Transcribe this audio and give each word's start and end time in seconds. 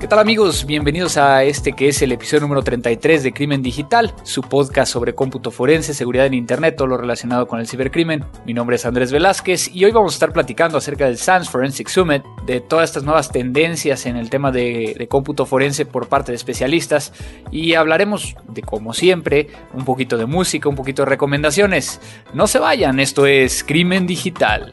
¿Qué 0.00 0.08
tal 0.08 0.18
amigos? 0.18 0.64
Bienvenidos 0.64 1.18
a 1.18 1.44
este 1.44 1.74
que 1.74 1.88
es 1.88 2.00
el 2.00 2.12
episodio 2.12 2.40
número 2.40 2.62
33 2.62 3.22
de 3.22 3.34
Crimen 3.34 3.60
Digital, 3.60 4.14
su 4.22 4.40
podcast 4.40 4.90
sobre 4.90 5.14
cómputo 5.14 5.50
forense, 5.50 5.92
seguridad 5.92 6.24
en 6.24 6.32
Internet, 6.32 6.74
todo 6.74 6.86
lo 6.88 6.96
relacionado 6.96 7.46
con 7.46 7.60
el 7.60 7.68
cibercrimen. 7.68 8.24
Mi 8.46 8.54
nombre 8.54 8.76
es 8.76 8.86
Andrés 8.86 9.12
Velázquez 9.12 9.68
y 9.74 9.84
hoy 9.84 9.92
vamos 9.92 10.14
a 10.14 10.16
estar 10.16 10.32
platicando 10.32 10.78
acerca 10.78 11.04
del 11.04 11.18
SANS 11.18 11.50
Forensic 11.50 11.88
Summit, 11.88 12.22
de 12.46 12.62
todas 12.62 12.88
estas 12.88 13.04
nuevas 13.04 13.30
tendencias 13.30 14.06
en 14.06 14.16
el 14.16 14.30
tema 14.30 14.50
de, 14.50 14.96
de 14.98 15.06
cómputo 15.06 15.44
forense 15.44 15.84
por 15.84 16.08
parte 16.08 16.32
de 16.32 16.36
especialistas 16.36 17.12
y 17.50 17.74
hablaremos 17.74 18.36
de, 18.48 18.62
como 18.62 18.94
siempre, 18.94 19.48
un 19.74 19.84
poquito 19.84 20.16
de 20.16 20.24
música, 20.24 20.70
un 20.70 20.76
poquito 20.76 21.02
de 21.02 21.10
recomendaciones. 21.10 22.00
No 22.32 22.46
se 22.46 22.58
vayan, 22.58 23.00
esto 23.00 23.26
es 23.26 23.62
Crimen 23.64 24.06
Digital. 24.06 24.72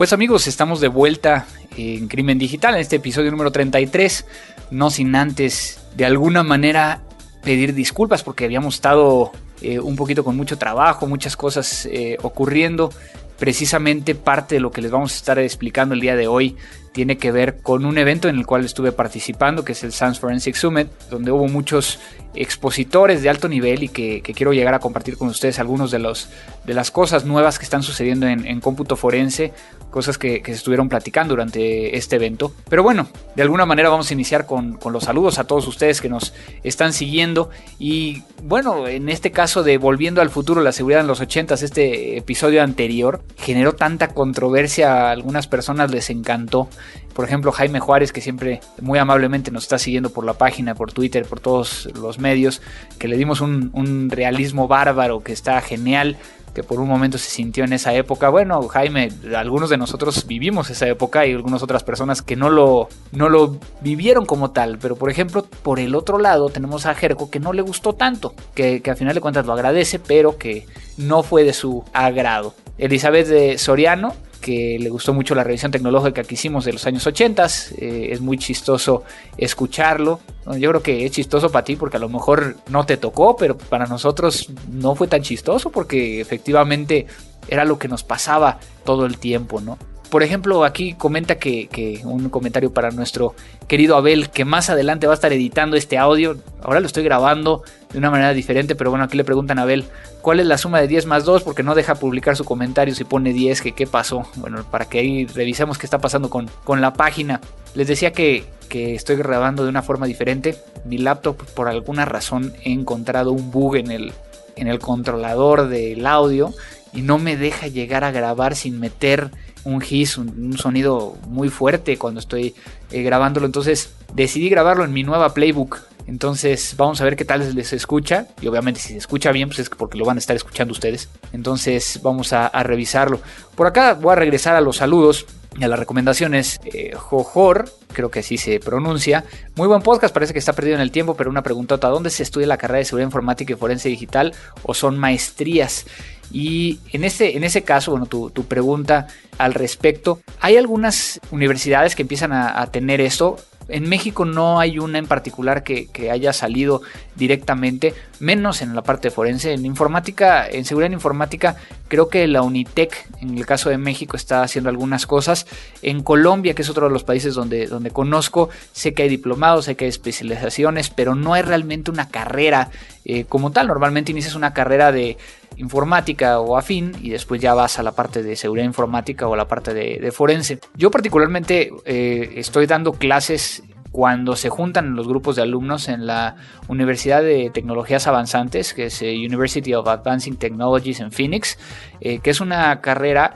Pues 0.00 0.14
amigos, 0.14 0.46
estamos 0.46 0.80
de 0.80 0.88
vuelta 0.88 1.44
en 1.76 2.08
Crimen 2.08 2.38
Digital, 2.38 2.72
en 2.72 2.80
este 2.80 2.96
episodio 2.96 3.30
número 3.30 3.52
33, 3.52 4.24
no 4.70 4.88
sin 4.88 5.14
antes 5.14 5.78
de 5.94 6.06
alguna 6.06 6.42
manera 6.42 7.02
pedir 7.42 7.74
disculpas 7.74 8.22
porque 8.22 8.46
habíamos 8.46 8.76
estado 8.76 9.30
eh, 9.60 9.78
un 9.78 9.96
poquito 9.96 10.24
con 10.24 10.38
mucho 10.38 10.56
trabajo, 10.56 11.06
muchas 11.06 11.36
cosas 11.36 11.84
eh, 11.84 12.16
ocurriendo. 12.22 12.90
Precisamente 13.38 14.14
parte 14.14 14.54
de 14.54 14.62
lo 14.62 14.70
que 14.70 14.80
les 14.80 14.90
vamos 14.90 15.12
a 15.12 15.16
estar 15.16 15.38
explicando 15.38 15.94
el 15.94 16.00
día 16.00 16.16
de 16.16 16.28
hoy 16.28 16.56
tiene 16.92 17.18
que 17.18 17.30
ver 17.30 17.58
con 17.62 17.84
un 17.84 17.98
evento 17.98 18.28
en 18.28 18.36
el 18.36 18.46
cual 18.46 18.64
estuve 18.64 18.92
participando, 18.92 19.64
que 19.64 19.72
es 19.72 19.84
el 19.84 19.92
Sans 19.92 20.18
Forensic 20.18 20.56
Summit, 20.56 20.88
donde 21.08 21.30
hubo 21.30 21.46
muchos 21.46 21.98
expositores 22.34 23.22
de 23.22 23.28
alto 23.28 23.48
nivel 23.48 23.82
y 23.84 23.88
que, 23.88 24.22
quiero 24.22 24.52
llegar 24.52 24.74
a 24.74 24.78
compartir 24.78 25.16
con 25.16 25.28
ustedes 25.28 25.58
algunos 25.58 25.90
de, 25.90 25.98
los, 25.98 26.28
de 26.64 26.74
las 26.74 26.90
cosas 26.90 27.24
nuevas 27.24 27.58
que 27.58 27.64
están 27.64 27.82
sucediendo 27.82 28.26
en, 28.26 28.46
en 28.46 28.60
cómputo 28.60 28.96
forense, 28.96 29.52
cosas 29.90 30.18
que, 30.18 30.42
se 30.44 30.52
estuvieron 30.52 30.88
platicando 30.88 31.34
durante 31.34 31.96
este 31.96 32.16
evento. 32.16 32.52
Pero 32.68 32.82
bueno, 32.82 33.08
de 33.34 33.42
alguna 33.42 33.66
manera 33.66 33.88
vamos 33.88 34.10
a 34.10 34.14
iniciar 34.14 34.46
con, 34.46 34.74
con 34.74 34.92
los 34.92 35.04
saludos 35.04 35.38
a 35.38 35.44
todos 35.44 35.66
ustedes 35.66 36.00
que 36.00 36.08
nos 36.08 36.32
están 36.62 36.92
siguiendo 36.92 37.50
y 37.78 38.22
bueno, 38.42 38.88
en 38.88 39.08
este 39.08 39.30
caso 39.30 39.62
de 39.62 39.78
Volviendo 39.78 40.20
al 40.20 40.30
futuro, 40.30 40.60
la 40.62 40.72
seguridad 40.72 41.00
en 41.00 41.06
los 41.06 41.20
80, 41.20 41.54
este 41.54 42.16
episodio 42.16 42.62
anterior 42.62 43.22
generó 43.36 43.74
tanta 43.74 44.08
controversia, 44.08 45.08
a 45.08 45.10
algunas 45.10 45.46
personas 45.46 45.90
les 45.90 46.10
encantó 46.10 46.68
por 47.14 47.24
ejemplo, 47.24 47.52
Jaime 47.52 47.80
Juárez, 47.80 48.12
que 48.12 48.20
siempre 48.20 48.60
muy 48.80 48.98
amablemente 48.98 49.50
nos 49.50 49.64
está 49.64 49.78
siguiendo 49.78 50.10
por 50.10 50.24
la 50.24 50.34
página, 50.34 50.74
por 50.74 50.92
Twitter, 50.92 51.26
por 51.26 51.40
todos 51.40 51.88
los 51.94 52.18
medios, 52.18 52.62
que 52.98 53.08
le 53.08 53.16
dimos 53.16 53.40
un, 53.40 54.08
realismo 54.10 54.68
bárbaro 54.68 55.20
que 55.20 55.32
está 55.32 55.60
genial 55.60 56.16
que 56.54 56.64
por 56.64 56.80
un 56.80 56.88
momento 56.88 57.16
se 57.16 57.30
sintió 57.30 57.62
en 57.62 57.72
esa 57.72 57.94
época. 57.94 58.28
Bueno, 58.28 58.66
Jaime, 58.68 59.10
algunos 59.36 59.70
de 59.70 59.76
nosotros 59.76 60.26
vivimos 60.26 60.68
esa 60.68 60.88
época 60.88 61.24
y 61.24 61.32
algunas 61.32 61.62
otras 61.62 61.84
personas 61.84 62.22
que 62.22 62.34
no 62.34 62.50
lo, 62.50 62.88
no 63.12 63.28
lo 63.28 63.58
vivieron 63.82 64.26
como 64.26 64.50
tal. 64.50 64.78
Pero 64.78 64.96
por 64.96 65.10
ejemplo, 65.10 65.44
por 65.62 65.78
el 65.78 65.94
otro 65.94 66.18
lado 66.18 66.48
tenemos 66.48 66.86
a 66.86 66.94
Jerko 66.94 67.30
que 67.30 67.38
no 67.38 67.52
le 67.52 67.62
gustó 67.62 67.92
tanto, 67.92 68.34
que, 68.54 68.82
que 68.82 68.90
a 68.90 68.96
final 68.96 69.14
de 69.14 69.20
cuentas 69.20 69.46
lo 69.46 69.52
agradece, 69.52 70.00
pero 70.00 70.38
que 70.38 70.66
no 70.96 71.22
fue 71.22 71.44
de 71.44 71.52
su 71.52 71.84
agrado. 71.92 72.54
Elizabeth 72.78 73.28
de 73.28 73.58
Soriano 73.58 74.14
que 74.40 74.78
le 74.80 74.90
gustó 74.90 75.12
mucho 75.12 75.34
la 75.34 75.44
revisión 75.44 75.70
tecnológica 75.70 76.22
que 76.22 76.34
hicimos 76.34 76.64
de 76.64 76.72
los 76.72 76.86
años 76.86 77.06
80. 77.06 77.46
Eh, 77.78 78.08
es 78.10 78.20
muy 78.20 78.38
chistoso 78.38 79.04
escucharlo. 79.36 80.20
Yo 80.58 80.70
creo 80.70 80.82
que 80.82 81.04
es 81.04 81.12
chistoso 81.12 81.50
para 81.50 81.64
ti 81.64 81.76
porque 81.76 81.98
a 81.98 82.00
lo 82.00 82.08
mejor 82.08 82.56
no 82.68 82.84
te 82.86 82.96
tocó, 82.96 83.36
pero 83.36 83.56
para 83.56 83.86
nosotros 83.86 84.50
no 84.68 84.94
fue 84.94 85.06
tan 85.06 85.22
chistoso 85.22 85.70
porque 85.70 86.20
efectivamente 86.20 87.06
era 87.48 87.64
lo 87.64 87.78
que 87.78 87.88
nos 87.88 88.02
pasaba 88.02 88.58
todo 88.84 89.06
el 89.06 89.18
tiempo, 89.18 89.60
¿no? 89.60 89.78
Por 90.10 90.24
ejemplo, 90.24 90.64
aquí 90.64 90.94
comenta 90.94 91.36
que, 91.36 92.00
un 92.04 92.28
comentario 92.30 92.74
para 92.74 92.90
nuestro 92.90 93.34
querido 93.68 93.96
Abel, 93.96 94.30
que 94.30 94.44
más 94.44 94.68
adelante 94.68 95.06
va 95.06 95.12
a 95.12 95.14
estar 95.14 95.32
editando 95.32 95.76
este 95.76 95.98
audio. 95.98 96.36
Ahora 96.62 96.80
lo 96.80 96.86
estoy 96.86 97.04
grabando 97.04 97.62
de 97.92 97.98
una 97.98 98.10
manera 98.10 98.34
diferente, 98.34 98.74
pero 98.74 98.90
bueno, 98.90 99.04
aquí 99.04 99.16
le 99.16 99.22
preguntan 99.22 99.60
a 99.60 99.62
Abel, 99.62 99.84
¿cuál 100.20 100.40
es 100.40 100.46
la 100.46 100.58
suma 100.58 100.80
de 100.80 100.88
10 100.88 101.06
más 101.06 101.24
2? 101.24 101.44
Porque 101.44 101.62
no 101.62 101.76
deja 101.76 101.94
publicar 101.94 102.36
su 102.36 102.44
comentario 102.44 102.92
si 102.92 103.04
pone 103.04 103.32
10, 103.32 103.62
que 103.62 103.72
qué 103.72 103.86
pasó. 103.86 104.26
Bueno, 104.34 104.64
para 104.68 104.86
que 104.86 104.98
ahí 104.98 105.26
revisemos 105.26 105.78
qué 105.78 105.86
está 105.86 105.98
pasando 105.98 106.28
con, 106.28 106.50
con 106.64 106.80
la 106.80 106.92
página. 106.92 107.40
Les 107.76 107.86
decía 107.86 108.10
que, 108.10 108.44
que 108.68 108.96
estoy 108.96 109.14
grabando 109.14 109.62
de 109.62 109.68
una 109.68 109.82
forma 109.82 110.06
diferente. 110.06 110.56
Mi 110.84 110.98
laptop, 110.98 111.36
por 111.54 111.68
alguna 111.68 112.04
razón, 112.04 112.52
he 112.64 112.72
encontrado 112.72 113.30
un 113.30 113.52
bug 113.52 113.76
en 113.76 113.92
el, 113.92 114.12
en 114.56 114.66
el 114.66 114.80
controlador 114.80 115.68
del 115.68 116.04
audio 116.04 116.52
y 116.92 117.02
no 117.02 117.18
me 117.18 117.36
deja 117.36 117.68
llegar 117.68 118.02
a 118.02 118.10
grabar 118.10 118.56
sin 118.56 118.80
meter 118.80 119.30
un 119.64 119.82
hiss, 119.88 120.18
un, 120.18 120.56
sonido 120.58 121.16
muy 121.28 121.48
fuerte 121.48 121.96
cuando 121.98 122.20
estoy 122.20 122.54
eh, 122.90 123.02
grabándolo. 123.02 123.46
Entonces 123.46 123.92
decidí 124.14 124.48
grabarlo 124.48 124.84
en 124.84 124.92
mi 124.92 125.02
nueva 125.02 125.34
playbook. 125.34 125.78
Entonces 126.06 126.74
vamos 126.76 127.00
a 127.00 127.04
ver 127.04 127.16
qué 127.16 127.24
tal 127.24 127.54
les 127.54 127.72
escucha. 127.72 128.26
Y 128.40 128.48
obviamente 128.48 128.80
si 128.80 128.88
se 128.88 128.98
escucha 128.98 129.32
bien, 129.32 129.48
pues 129.48 129.60
es 129.60 129.70
porque 129.70 129.98
lo 129.98 130.04
van 130.04 130.16
a 130.16 130.20
estar 130.20 130.34
escuchando 130.34 130.72
ustedes. 130.72 131.08
Entonces 131.32 132.00
vamos 132.02 132.32
a, 132.32 132.48
revisarlo. 132.62 133.20
Por 133.54 133.66
acá 133.66 133.94
voy 133.94 134.12
a 134.12 134.16
regresar 134.16 134.56
a 134.56 134.60
los 134.60 134.78
saludos 134.78 135.26
a 135.60 135.68
las 135.68 135.78
recomendaciones. 135.78 136.60
Eh, 136.64 136.92
Jojor, 136.94 137.70
creo 137.92 138.10
que 138.10 138.20
así 138.20 138.36
se 138.36 138.60
pronuncia. 138.60 139.24
Muy 139.56 139.68
buen 139.68 139.82
podcast, 139.82 140.14
parece 140.14 140.32
que 140.32 140.38
está 140.38 140.52
perdido 140.52 140.76
en 140.76 140.82
el 140.82 140.90
tiempo, 140.90 141.14
pero 141.14 141.30
una 141.30 141.42
preguntota, 141.42 141.88
¿dónde 141.88 142.10
se 142.10 142.22
estudia 142.22 142.46
la 142.46 142.56
carrera 142.56 142.78
de 142.78 142.84
seguridad 142.84 143.08
informática 143.08 143.52
y 143.52 143.56
forense 143.56 143.88
digital 143.88 144.34
o 144.62 144.74
son 144.74 144.98
maestrías? 144.98 145.86
Y 146.32 146.78
en 146.92 147.04
ese, 147.04 147.36
en 147.36 147.44
ese 147.44 147.62
caso, 147.62 147.90
bueno, 147.90 148.06
tu, 148.06 148.30
tu 148.30 148.44
pregunta 148.44 149.08
al 149.38 149.54
respecto, 149.54 150.20
hay 150.40 150.56
algunas 150.56 151.20
universidades 151.32 151.96
que 151.96 152.02
empiezan 152.02 152.32
a, 152.32 152.60
a 152.60 152.70
tener 152.70 153.00
esto. 153.00 153.36
En 153.70 153.88
México 153.88 154.24
no 154.24 154.60
hay 154.60 154.78
una 154.78 154.98
en 154.98 155.06
particular 155.06 155.62
que, 155.62 155.88
haya 156.10 156.32
salido 156.32 156.82
directamente, 157.16 157.94
menos 158.18 158.62
en 158.62 158.74
la 158.74 158.82
parte 158.82 159.10
forense. 159.10 159.52
En 159.52 159.64
informática, 159.64 160.48
en 160.48 160.64
seguridad 160.64 160.88
en 160.88 160.94
informática, 160.94 161.56
creo 161.88 162.08
que 162.08 162.26
la 162.26 162.42
Unitec, 162.42 163.08
en 163.20 163.36
el 163.36 163.46
caso 163.46 163.70
de 163.70 163.78
México, 163.78 164.16
está 164.16 164.42
haciendo 164.42 164.70
algunas 164.70 165.06
cosas. 165.06 165.46
En 165.82 166.02
Colombia, 166.02 166.54
que 166.54 166.62
es 166.62 166.70
otro 166.70 166.88
de 166.88 166.92
los 166.92 167.04
países 167.04 167.34
donde, 167.34 167.66
donde 167.66 167.90
conozco, 167.90 168.50
sé 168.72 168.94
que 168.94 169.04
hay 169.04 169.08
diplomados, 169.08 169.66
sé 169.66 169.76
que 169.76 169.84
hay 169.84 169.90
especializaciones, 169.90 170.90
pero 170.90 171.14
no 171.14 171.34
hay 171.34 171.42
realmente 171.42 171.90
una 171.90 172.08
carrera 172.08 172.70
eh, 173.12 173.24
como 173.28 173.50
tal. 173.50 173.66
Normalmente 173.66 174.12
inicias 174.12 174.36
una 174.36 174.52
carrera 174.52 174.92
de 174.92 175.16
informática 175.56 176.38
o 176.38 176.56
afín 176.56 176.92
y 177.02 177.10
después 177.10 177.40
ya 177.40 177.54
vas 177.54 177.80
a 177.80 177.82
la 177.82 177.90
parte 177.90 178.22
de 178.22 178.36
seguridad 178.36 178.64
informática 178.64 179.26
o 179.26 179.34
la 179.34 179.48
parte 179.48 179.74
de, 179.74 180.12
forense. 180.12 180.60
Yo 180.76 180.92
particularmente 180.92 181.72
eh, 181.86 182.34
estoy 182.36 182.66
dando 182.66 182.92
clases 182.92 183.64
cuando 183.90 184.36
se 184.36 184.48
juntan 184.48 184.94
los 184.94 185.08
grupos 185.08 185.34
de 185.34 185.42
alumnos 185.42 185.88
en 185.88 186.06
la 186.06 186.36
Universidad 186.68 187.20
de 187.20 187.50
Tecnologías 187.52 188.06
Avanzantes, 188.06 188.74
que 188.74 188.84
es 188.86 189.02
University 189.02 189.74
of 189.74 189.88
Advancing 189.88 190.36
Technologies 190.36 191.00
en 191.00 191.10
Phoenix, 191.10 191.58
eh, 192.00 192.20
que 192.20 192.30
es 192.30 192.40
una 192.40 192.80
carrera 192.80 193.34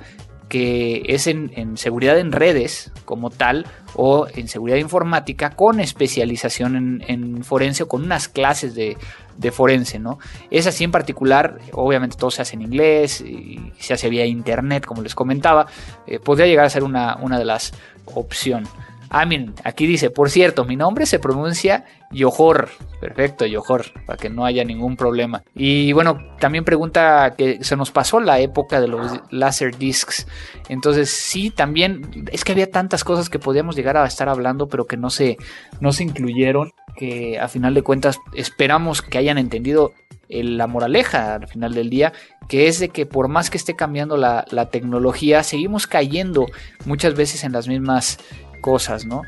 que 0.48 1.02
es 1.06 1.26
en, 1.26 1.76
seguridad 1.76 2.16
en 2.16 2.30
redes 2.30 2.92
como 3.04 3.30
tal 3.30 3.66
o 3.96 4.28
en 4.36 4.46
seguridad 4.46 4.76
informática 4.76 5.50
con 5.50 5.80
especialización 5.80 7.02
en 7.08 7.42
forense 7.42 7.82
o 7.82 7.88
con 7.88 8.04
unas 8.04 8.28
clases 8.28 8.76
de, 8.76 8.96
de, 9.36 9.52
forense, 9.52 9.98
¿no? 9.98 10.18
Es 10.50 10.66
así 10.66 10.84
en 10.84 10.90
particular, 10.90 11.58
obviamente 11.72 12.16
todo 12.16 12.30
se 12.30 12.42
hace 12.42 12.56
en 12.56 12.62
inglés 12.62 13.20
y 13.20 13.72
se 13.78 13.94
hace 13.94 14.08
vía 14.08 14.26
internet, 14.26 14.84
como 14.84 15.02
les 15.02 15.14
comentaba, 15.14 15.66
eh, 16.06 16.18
podría 16.18 16.46
llegar 16.46 16.66
a 16.66 16.70
ser 16.70 16.84
una, 16.84 17.16
una 17.16 17.38
de 17.38 17.44
las 17.44 17.72
opciones. 18.06 18.68
Ah, 19.16 19.26
miren, 19.26 19.54
aquí 19.62 19.86
dice, 19.86 20.10
por 20.10 20.28
cierto, 20.28 20.64
mi 20.64 20.74
nombre 20.74 21.06
se 21.06 21.20
pronuncia 21.20 21.84
Yohor. 22.10 22.68
Perfecto, 23.00 23.46
Yohor, 23.46 23.84
para 24.06 24.16
que 24.16 24.28
no 24.28 24.44
haya 24.44 24.64
ningún 24.64 24.96
problema. 24.96 25.44
Y 25.54 25.92
bueno, 25.92 26.18
también 26.40 26.64
pregunta 26.64 27.34
que 27.36 27.62
se 27.62 27.76
nos 27.76 27.92
pasó 27.92 28.18
la 28.18 28.40
época 28.40 28.80
de 28.80 28.88
los 28.88 29.20
laser 29.30 29.76
discs. 29.76 30.26
Entonces, 30.68 31.10
sí, 31.10 31.50
también 31.50 32.26
es 32.32 32.42
que 32.42 32.50
había 32.50 32.70
tantas 32.70 33.04
cosas 33.04 33.28
que 33.30 33.38
podíamos 33.38 33.76
llegar 33.76 33.96
a 33.96 34.04
estar 34.04 34.28
hablando, 34.28 34.68
pero 34.68 34.86
que 34.86 34.96
no 34.96 35.10
se, 35.10 35.36
no 35.78 35.92
se 35.92 36.02
incluyeron. 36.02 36.72
Que 36.96 37.38
a 37.38 37.48
final 37.48 37.74
de 37.74 37.82
cuentas 37.82 38.18
esperamos 38.34 39.02
que 39.02 39.18
hayan 39.18 39.38
entendido 39.38 39.92
la 40.28 40.66
moraleja 40.66 41.34
al 41.34 41.48
final 41.48 41.74
del 41.74 41.90
día, 41.90 42.12
que 42.48 42.68
es 42.68 42.78
de 42.78 42.88
que 42.88 43.06
por 43.06 43.28
más 43.28 43.50
que 43.50 43.56
esté 43.56 43.76
cambiando 43.76 44.16
la, 44.16 44.68
tecnología, 44.70 45.42
seguimos 45.42 45.86
cayendo 45.86 46.46
muchas 46.84 47.14
veces 47.14 47.44
en 47.44 47.52
las 47.52 47.68
mismas 47.68 48.18
cosas, 48.60 49.04
¿no? 49.04 49.22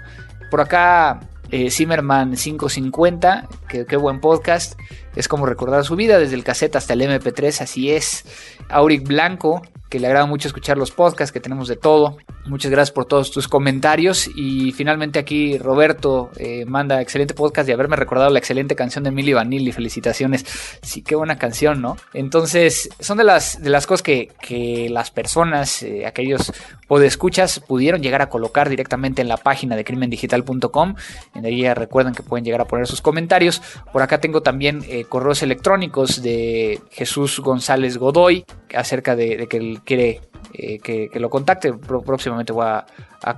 Por 0.50 0.60
acá, 0.60 1.20
eh, 1.50 1.70
Zimmerman 1.70 2.34
550, 2.34 3.48
que 3.68 3.86
qué 3.86 3.96
buen 3.96 4.20
podcast, 4.20 4.78
es 5.16 5.28
como 5.28 5.46
recordar 5.46 5.84
su 5.84 5.96
vida 5.96 6.18
desde 6.18 6.36
el 6.36 6.44
cassette 6.44 6.76
hasta 6.76 6.92
el 6.92 7.00
MP3, 7.00 7.62
así 7.62 7.90
es. 7.90 8.24
Auric 8.68 9.06
Blanco, 9.06 9.62
que 9.88 10.00
le 10.00 10.08
agrada 10.08 10.26
mucho 10.26 10.48
escuchar 10.48 10.76
los 10.76 10.90
podcasts, 10.90 11.32
que 11.32 11.40
tenemos 11.40 11.68
de 11.68 11.76
todo. 11.76 12.18
Muchas 12.46 12.70
gracias 12.70 12.92
por 12.92 13.06
todos 13.06 13.30
tus 13.30 13.48
comentarios. 13.48 14.28
Y 14.36 14.72
finalmente 14.72 15.18
aquí 15.18 15.58
Roberto 15.58 16.30
eh, 16.36 16.64
manda 16.64 17.00
excelente 17.00 17.34
podcast 17.34 17.68
y 17.68 17.72
haberme 17.72 17.96
recordado 17.96 18.30
la 18.30 18.38
excelente 18.38 18.76
canción 18.76 19.04
de 19.04 19.10
Milly 19.10 19.32
Vanilli. 19.32 19.72
Felicitaciones. 19.72 20.44
Sí, 20.82 21.02
qué 21.02 21.14
buena 21.14 21.38
canción, 21.38 21.80
¿no? 21.80 21.96
Entonces, 22.12 22.88
son 23.00 23.18
de 23.18 23.24
las, 23.24 23.62
de 23.62 23.70
las 23.70 23.86
cosas 23.86 24.02
que, 24.02 24.32
que 24.40 24.88
las 24.90 25.10
personas, 25.10 25.82
eh, 25.82 26.06
aquellos 26.06 26.52
podescuchas, 26.88 27.60
pudieron 27.60 28.02
llegar 28.02 28.22
a 28.22 28.28
colocar 28.28 28.68
directamente 28.68 29.22
en 29.22 29.28
la 29.28 29.38
página 29.38 29.76
de 29.76 29.84
crimendigital.com. 29.84 30.94
En 31.34 31.46
ella 31.46 31.74
recuerden 31.74 32.14
que 32.14 32.22
pueden 32.22 32.44
llegar 32.44 32.60
a 32.60 32.66
poner 32.66 32.86
sus 32.86 33.00
comentarios. 33.00 33.62
Por 33.92 34.02
acá 34.02 34.20
tengo 34.20 34.42
también 34.42 34.84
eh, 34.88 35.04
correos 35.08 35.42
electrónicos 35.42 36.22
de 36.22 36.80
Jesús 36.90 37.40
González 37.40 37.98
Godoy 37.98 38.44
acerca 38.74 39.16
de, 39.16 39.46
que 39.48 39.56
él 39.56 39.80
quiere 39.84 40.20
eh, 40.52 40.78
que, 40.78 41.10
lo 41.20 41.30
contacte. 41.30 41.72
Próximamente 41.72 42.52
voy 42.52 42.66
a, 42.66 42.86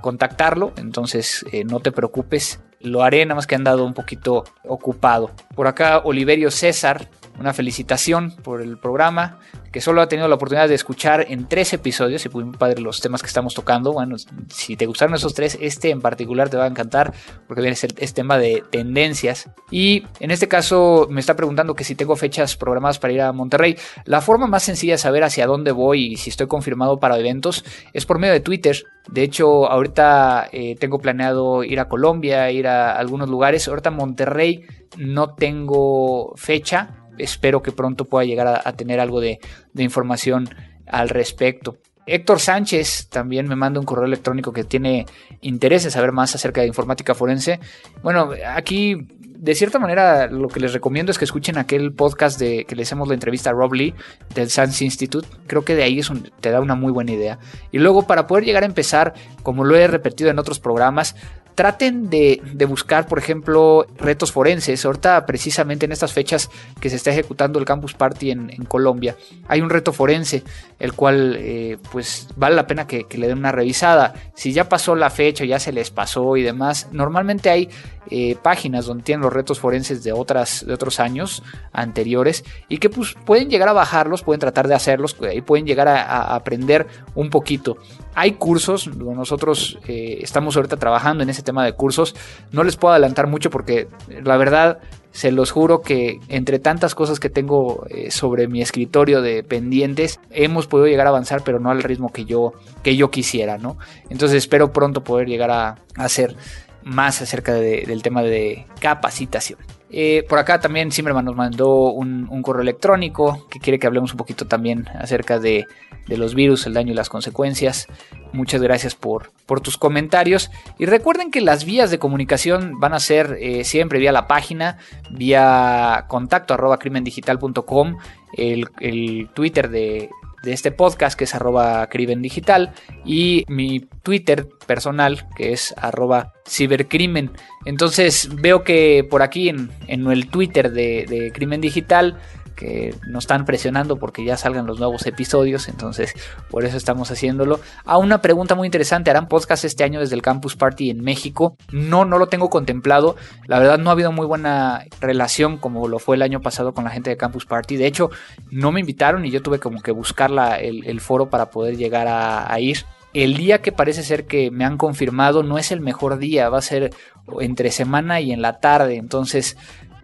contactarlo, 0.01 0.71
entonces 0.77 1.45
eh, 1.51 1.63
no 1.63 1.79
te 1.79 1.91
preocupes. 1.91 2.59
Lo 2.79 3.03
haré, 3.03 3.25
nada 3.25 3.35
más 3.35 3.47
que 3.47 3.55
han 3.55 3.63
dado 3.63 3.85
un 3.85 3.93
poquito 3.93 4.43
ocupado. 4.63 5.31
Por 5.55 5.67
acá, 5.67 5.99
Oliverio 5.99 6.51
César 6.51 7.09
una 7.39 7.53
felicitación 7.53 8.31
por 8.43 8.61
el 8.61 8.77
programa, 8.77 9.39
que 9.71 9.81
solo 9.81 10.01
ha 10.01 10.07
tenido 10.07 10.27
la 10.27 10.35
oportunidad 10.35 10.67
de 10.67 10.75
escuchar 10.75 11.25
en 11.29 11.47
tres 11.47 11.73
episodios, 11.73 12.25
y 12.25 12.29
muy 12.29 12.43
padre 12.57 12.81
los 12.81 12.99
temas 12.99 13.21
que 13.21 13.27
estamos 13.27 13.53
tocando. 13.53 13.93
Bueno, 13.93 14.17
si 14.49 14.75
te 14.75 14.85
gustaron 14.85 15.15
esos 15.15 15.33
tres, 15.33 15.57
este 15.61 15.89
en 15.89 16.01
particular 16.01 16.49
te 16.49 16.57
va 16.57 16.65
a 16.65 16.67
encantar, 16.67 17.13
porque 17.47 17.61
viene 17.61 17.77
es 17.97 18.13
tema 18.13 18.37
de 18.37 18.63
tendencias. 18.69 19.49
Y 19.71 20.03
en 20.19 20.31
este 20.31 20.47
caso 20.47 21.07
me 21.09 21.21
está 21.21 21.35
preguntando 21.35 21.75
que 21.75 21.83
si 21.83 21.95
tengo 21.95 22.15
fechas 22.15 22.57
programadas 22.57 22.99
para 22.99 23.13
ir 23.13 23.21
a 23.21 23.31
Monterrey. 23.31 23.77
La 24.05 24.21
forma 24.21 24.47
más 24.47 24.63
sencilla 24.63 24.93
de 24.93 24.97
saber 24.97 25.23
hacia 25.23 25.47
dónde 25.47 25.71
voy 25.71 26.13
y 26.13 26.17
si 26.17 26.29
estoy 26.29 26.47
confirmado 26.47 26.99
para 26.99 27.17
eventos 27.17 27.63
es 27.93 28.05
por 28.05 28.19
medio 28.19 28.33
de 28.33 28.41
Twitter. 28.41 28.83
De 29.11 29.23
hecho, 29.23 29.69
ahorita 29.69 30.49
eh, 30.51 30.75
tengo 30.79 30.99
planeado 30.99 31.63
ir 31.63 31.79
a 31.79 31.87
Colombia, 31.89 32.51
ir 32.51 32.67
a 32.67 32.91
algunos 32.91 33.29
lugares. 33.29 33.67
Ahorita 33.67 33.89
Monterrey 33.89 34.65
no 34.97 35.33
tengo 35.33 36.33
fecha, 36.35 37.07
espero 37.17 37.61
que 37.61 37.71
pronto 37.71 38.05
pueda 38.05 38.25
llegar 38.25 38.61
a, 38.63 38.73
tener 38.73 38.99
algo 38.99 39.19
de, 39.19 39.39
información 39.77 40.49
al 40.85 41.09
respecto. 41.09 41.77
Héctor 42.05 42.39
Sánchez 42.39 43.07
también 43.09 43.47
me 43.47 43.55
manda 43.55 43.79
un 43.79 43.85
correo 43.85 44.05
electrónico 44.05 44.51
que 44.51 44.63
tiene 44.63 45.05
interés 45.41 45.85
en 45.85 45.91
saber 45.91 46.11
más 46.11 46.33
acerca 46.33 46.61
de 46.61 46.67
informática 46.67 47.13
forense. 47.13 47.59
Bueno, 48.01 48.31
aquí 48.55 49.07
de 49.39 49.55
cierta 49.55 49.79
manera 49.79 50.27
lo 50.27 50.49
que 50.49 50.59
les 50.59 50.73
recomiendo 50.73 51.13
es 51.13 51.17
que 51.17 51.23
escuchen 51.23 51.57
aquel 51.57 51.93
podcast 51.93 52.37
de 52.37 52.65
que 52.65 52.75
le 52.75 52.83
hacemos 52.83 53.07
la 53.07 53.13
entrevista 53.13 53.51
a 53.51 53.53
Rob 53.53 53.73
Lee 53.73 53.95
del 54.35 54.49
SANS 54.49 54.81
Institute. 54.81 55.25
Creo 55.47 55.63
que 55.63 55.75
de 55.75 55.83
ahí 55.83 55.99
es 55.99 56.11
te 56.41 56.51
da 56.51 56.59
una 56.59 56.75
muy 56.75 56.91
buena 56.91 57.13
idea. 57.13 57.39
Y 57.71 57.79
luego 57.79 58.05
para 58.05 58.27
poder 58.27 58.43
llegar 58.43 58.63
a 58.63 58.65
empezar, 58.65 59.13
como 59.41 59.63
lo 59.63 59.77
he 59.77 59.87
repetido 59.87 60.29
en 60.29 60.39
otros 60.39 60.59
programas, 60.59 61.15
traten 61.55 62.09
de, 62.09 62.41
buscar, 62.67 63.07
por 63.07 63.19
ejemplo, 63.19 63.85
retos 63.97 64.31
forenses. 64.31 64.85
Ahorita, 64.85 65.25
precisamente 65.25 65.85
en 65.85 65.91
estas 65.91 66.13
fechas 66.13 66.49
que 66.79 66.89
se 66.89 66.95
está 66.95 67.11
ejecutando 67.11 67.59
el 67.59 67.65
Campus 67.65 67.93
Party 67.93 68.31
en, 68.31 68.65
Colombia, 68.67 69.15
hay 69.47 69.61
un 69.61 69.69
reto 69.69 69.91
forense, 69.91 70.43
el 70.79 70.93
cual, 70.93 71.35
eh, 71.39 71.77
pues, 71.91 72.27
vale 72.35 72.55
la 72.55 72.67
pena 72.67 72.87
que, 72.87 73.05
le 73.17 73.27
den 73.27 73.39
una 73.39 73.51
revisada. 73.51 74.13
Si 74.35 74.53
ya 74.53 74.69
pasó 74.69 74.95
la 74.95 75.09
fecha, 75.09 75.43
ya 75.45 75.59
se 75.59 75.71
les 75.71 75.91
pasó 75.91 76.37
y 76.37 76.43
demás, 76.43 76.87
normalmente 76.91 77.49
hay 77.49 77.69
eh, 78.11 78.37
páginas 78.41 78.85
donde 78.85 79.03
tienen 79.03 79.21
los 79.21 79.33
retos 79.33 79.59
forenses 79.59 80.03
de, 80.03 80.13
otras, 80.13 80.65
de 80.65 80.73
otros 80.73 80.99
años 80.99 81.43
anteriores 81.73 82.43
y 82.67 82.77
que 82.77 82.89
pues, 82.89 83.15
pueden 83.25 83.49
llegar 83.49 83.69
a 83.69 83.73
bajarlos, 83.73 84.23
pueden 84.23 84.39
tratar 84.39 84.67
de 84.67 84.75
hacerlos 84.75 85.15
y 85.33 85.41
pueden 85.41 85.65
llegar 85.65 85.87
a, 85.87 86.33
aprender 86.33 86.87
un 87.15 87.29
poquito. 87.29 87.77
Hay 88.15 88.33
cursos, 88.33 88.87
nosotros 88.95 89.79
eh, 89.87 90.19
estamos 90.21 90.55
ahorita 90.55 90.77
trabajando 90.77 91.23
en 91.23 91.29
ese 91.29 91.43
tema 91.43 91.63
de 91.63 91.73
cursos, 91.73 92.15
no 92.51 92.63
les 92.63 92.75
puedo 92.75 92.93
adelantar 92.93 93.27
mucho 93.27 93.49
porque 93.49 93.87
la 94.23 94.35
verdad 94.35 94.79
se 95.11 95.31
los 95.31 95.51
juro 95.51 95.81
que 95.81 96.19
entre 96.27 96.59
tantas 96.59 96.95
cosas 96.95 97.19
que 97.19 97.29
tengo 97.29 97.85
eh, 97.89 98.11
sobre 98.11 98.47
mi 98.47 98.61
escritorio 98.61 99.21
de 99.21 99.43
pendientes, 99.43 100.19
hemos 100.31 100.67
podido 100.67 100.87
llegar 100.87 101.07
a 101.07 101.09
avanzar, 101.09 101.43
pero 101.43 101.59
no 101.59 101.71
al 101.71 101.83
ritmo 101.83 102.11
que 102.11 102.25
yo, 102.25 102.53
que 102.83 102.95
yo 102.95 103.09
quisiera, 103.09 103.57
¿no? 103.57 103.77
Entonces 104.09 104.37
espero 104.37 104.71
pronto 104.71 105.03
poder 105.03 105.27
llegar 105.27 105.51
a 105.51 105.77
hacer 105.95 106.35
más 106.83 107.21
acerca 107.21 107.53
del 107.53 108.01
tema 108.01 108.23
de 108.23 108.65
capacitación. 108.79 109.59
Eh, 109.91 110.23
por 110.29 110.37
acá 110.37 110.59
también 110.59 110.91
Zimmerman 110.91 111.25
nos 111.25 111.35
mandó 111.35 111.91
un, 111.91 112.27
correo 112.43 112.61
electrónico 112.61 113.47
que 113.49 113.59
quiere 113.59 113.79
que 113.79 113.87
hablemos 113.87 114.11
un 114.11 114.17
poquito 114.17 114.45
también 114.45 114.87
acerca 114.99 115.39
de, 115.39 115.65
los 116.07 116.35
virus, 116.35 116.65
el 116.65 116.73
daño 116.73 116.91
y 116.91 116.95
las 116.95 117.09
consecuencias. 117.09 117.87
Muchas 118.31 118.61
gracias 118.61 118.95
por, 118.95 119.31
por, 119.45 119.61
tus 119.61 119.77
comentarios. 119.77 120.51
Y 120.77 120.85
recuerden 120.85 121.31
que 121.31 121.41
las 121.41 121.65
vías 121.65 121.91
de 121.91 121.99
comunicación 121.99 122.79
van 122.79 122.93
a 122.93 122.99
ser 122.99 123.37
eh, 123.39 123.63
siempre 123.63 123.99
vía 123.99 124.11
la 124.11 124.27
página, 124.27 124.77
vía 125.11 126.05
contacto 126.07 126.53
arroba 126.53 126.77
crimendigital.com, 126.77 127.97
el, 128.37 128.67
el 128.79 129.29
Twitter 129.33 129.69
de, 129.69 130.09
de 130.43 130.53
este 130.53 130.71
podcast 130.71 131.17
que 131.17 131.25
es 131.25 131.35
arroba 131.35 131.87
crimen 131.87 132.21
digital 132.21 132.73
y 133.05 133.45
mi 133.47 133.81
Twitter 134.03 134.47
personal 134.67 135.27
que 135.35 135.53
es 135.53 135.73
arroba 135.77 136.33
cibercrimen. 136.47 137.31
Entonces 137.65 138.29
veo 138.41 138.63
que 138.63 139.05
por 139.09 139.21
aquí 139.21 139.49
en, 139.49 139.69
el 139.87 140.29
Twitter 140.29 140.71
de 140.71 141.31
Crimen 141.33 141.61
Digital 141.61 142.19
que 142.59 142.93
nos 143.07 143.23
están 143.23 143.45
presionando 143.45 143.95
porque 143.95 144.25
ya 144.25 144.35
salgan 144.35 144.67
los 144.67 144.79
nuevos 144.79 145.05
episodios, 145.05 145.69
entonces 145.69 146.13
por 146.49 146.65
eso 146.65 146.75
estamos 146.75 147.09
haciéndolo. 147.09 147.61
A 147.85 147.97
una 147.97 148.21
pregunta 148.21 148.53
muy 148.53 148.65
interesante, 148.65 149.09
¿harán 149.09 149.29
podcast 149.29 149.63
este 149.63 149.85
año 149.85 150.01
desde 150.01 150.15
el 150.15 150.21
Campus 150.21 150.57
Party 150.57 150.89
en 150.89 151.01
México? 151.01 151.55
No, 151.71 152.03
no 152.03 152.17
lo 152.17 152.27
tengo 152.27 152.49
contemplado. 152.49 153.15
La 153.47 153.59
verdad 153.59 153.77
no 153.77 153.89
ha 153.89 153.93
habido 153.93 154.11
muy 154.11 154.25
buena 154.25 154.83
relación 154.99 155.55
como 155.57 155.87
lo 155.87 155.99
fue 155.99 156.17
el 156.17 156.21
año 156.21 156.41
pasado 156.41 156.73
con 156.73 156.83
la 156.83 156.89
gente 156.89 157.09
de 157.09 157.15
Campus 157.15 157.45
Party. 157.45 157.77
De 157.77 157.87
hecho, 157.87 158.09
no 158.51 158.73
me 158.73 158.81
invitaron 158.81 159.25
y 159.25 159.31
yo 159.31 159.41
tuve 159.41 159.59
como 159.59 159.81
que 159.81 159.91
buscar 159.91 160.31
el, 160.59 160.99
foro 160.99 161.29
para 161.29 161.49
poder 161.49 161.77
llegar 161.77 162.07
a 162.09 162.59
ir. 162.59 162.85
El 163.13 163.37
día 163.37 163.61
que 163.61 163.71
parece 163.71 164.03
ser 164.03 164.25
que 164.25 164.51
me 164.51 164.65
han 164.65 164.77
confirmado 164.77 165.41
no 165.41 165.57
es 165.57 165.71
el 165.71 165.79
mejor 165.81 166.19
día, 166.19 166.49
va 166.49 166.59
a 166.59 166.61
ser 166.61 166.91
entre 167.39 167.71
semana 167.71 168.21
y 168.21 168.31
en 168.31 168.41
la 168.41 168.59
tarde, 168.59 168.97
entonces 168.97 169.57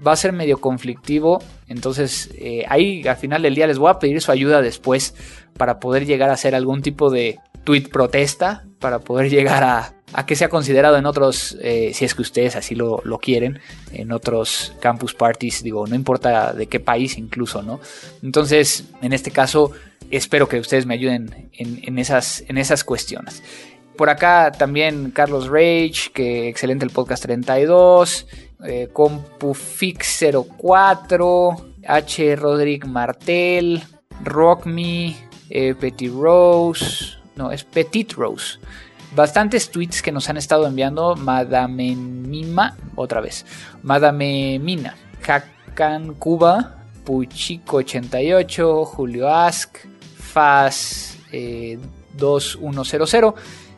va 0.06 0.14
a 0.14 0.16
ser 0.16 0.34
medio 0.34 0.60
conflictivo. 0.60 1.42
Entonces, 1.68 2.30
eh, 2.38 2.66
ahí 2.68 3.08
al 3.08 3.18
final 3.18 3.42
del 3.42 3.56
día 3.56 3.68
les 3.68 3.78
voy 3.78 3.90
a 3.90 4.00
pedir 4.00 4.22
su 4.22 4.32
ayuda 4.32 4.62
después 4.62 5.16
para 5.58 5.80
poder 5.80 6.06
llegar 6.06 6.30
a 6.30 6.34
hacer 6.34 6.56
algún 6.56 6.82
tipo 6.82 7.10
de 7.10 7.40
tweet 7.64 7.90
protesta, 7.92 8.66
para 8.80 9.00
poder 9.00 9.30
llegar 9.30 9.64
a, 9.64 10.26
que 10.26 10.36
sea 10.36 10.50
considerado 10.50 10.98
en 10.98 11.06
otros, 11.06 11.58
eh, 11.62 11.92
si 11.94 12.06
es 12.06 12.16
que 12.16 12.22
ustedes 12.22 12.56
así 12.56 12.76
lo, 12.76 13.02
lo, 13.04 13.18
quieren, 13.20 13.60
en 13.92 14.12
otros 14.12 14.74
campus 14.80 15.14
parties, 15.14 15.62
digo, 15.64 15.86
no 15.88 15.96
importa 15.96 16.54
de 16.54 16.68
qué 16.68 16.80
país 16.80 17.18
incluso, 17.18 17.62
¿no? 17.62 17.82
Entonces, 18.24 18.86
en 19.02 19.12
este 19.12 19.32
caso, 19.32 19.72
espero 20.12 20.48
que 20.48 20.60
ustedes 20.60 20.86
me 20.86 20.94
ayuden 20.94 21.50
en, 21.54 21.82
en 21.84 22.00
esas, 22.00 22.44
en 22.48 22.58
esas 22.58 22.84
cuestiones. 22.84 23.44
Por 23.98 24.10
acá 24.10 24.52
también 24.52 25.12
Carlos 25.12 25.48
Rage, 25.48 26.12
que 26.14 26.50
excelente 26.50 26.84
el 26.84 26.92
podcast 26.92 27.24
32 27.24 28.28
eh, 28.64 28.90
CompuFix04, 28.92 31.64
H. 31.88 32.36
Rodrigue 32.36 32.88
Martel, 32.88 33.84
Rockme, 34.24 35.16
eh, 35.50 35.76
Petit 35.76 36.12
Rose, 36.12 37.18
no, 37.36 37.52
es 37.52 37.64
Petit 37.64 38.14
Rose. 38.14 38.58
Bastantes 39.16 39.70
tweets 39.70 40.02
que 40.02 40.12
nos 40.12 40.28
han 40.30 40.38
estado 40.38 40.68
enviando 40.68 41.16
Madame 41.16 41.96
Mima, 41.96 42.76
otra 42.96 43.22
vez, 43.22 43.46
Madame 43.82 44.60
Mina, 44.60 44.96
Hakan 45.26 46.16
Cuba, 46.16 46.84
Puchico88, 47.06 48.86
Julio 48.86 49.30
Ask, 49.30 49.78
Faz 50.18 51.18
2100. 52.18 53.24
Eh, 53.24 53.34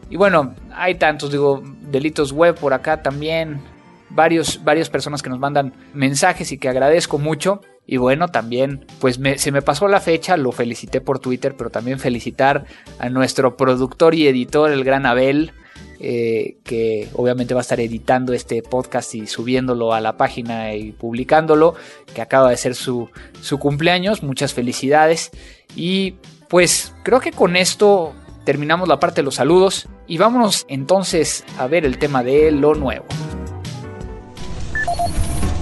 y 0.09 0.15
bueno, 0.15 0.55
hay 0.73 0.95
tantos, 0.95 1.31
digo, 1.31 1.61
delitos 1.81 2.31
web 2.31 2.55
por 2.55 2.73
acá 2.73 3.03
también 3.03 3.61
varios, 4.09 4.63
varias 4.63 4.89
personas 4.89 5.21
que 5.21 5.29
nos 5.29 5.39
mandan 5.39 5.73
mensajes 5.93 6.51
y 6.51 6.57
que 6.57 6.69
agradezco 6.69 7.17
mucho. 7.17 7.61
Y 7.85 7.97
bueno, 7.97 8.27
también, 8.27 8.85
pues 8.99 9.19
se 9.37 9.51
me 9.51 9.61
pasó 9.61 9.87
la 9.87 10.01
fecha, 10.01 10.35
lo 10.35 10.51
felicité 10.51 10.99
por 10.99 11.19
Twitter, 11.19 11.55
pero 11.57 11.69
también 11.69 11.99
felicitar 11.99 12.65
a 12.99 13.09
nuestro 13.09 13.55
productor 13.55 14.13
y 14.13 14.27
editor, 14.27 14.71
el 14.71 14.83
gran 14.83 15.05
Abel, 15.05 15.53
eh, 15.99 16.57
que 16.63 17.07
obviamente 17.13 17.53
va 17.53 17.61
a 17.61 17.61
estar 17.61 17.79
editando 17.79 18.33
este 18.33 18.61
podcast 18.61 19.15
y 19.15 19.25
subiéndolo 19.25 19.93
a 19.93 20.01
la 20.01 20.17
página 20.17 20.73
y 20.75 20.91
publicándolo, 20.91 21.75
que 22.13 22.21
acaba 22.21 22.49
de 22.49 22.57
ser 22.57 22.75
su, 22.75 23.09
su 23.41 23.57
cumpleaños. 23.57 24.21
Muchas 24.21 24.53
felicidades. 24.53 25.31
Y 25.75 26.15
pues 26.49 26.93
creo 27.03 27.19
que 27.19 27.31
con 27.31 27.55
esto 27.55 28.13
terminamos 28.43 28.87
la 28.87 28.99
parte 28.99 29.21
de 29.21 29.25
los 29.25 29.35
saludos 29.35 29.87
y 30.07 30.17
vámonos 30.17 30.65
entonces 30.69 31.43
a 31.57 31.67
ver 31.67 31.85
el 31.85 31.97
tema 31.97 32.23
de 32.23 32.51
lo 32.51 32.75
nuevo. 32.75 33.05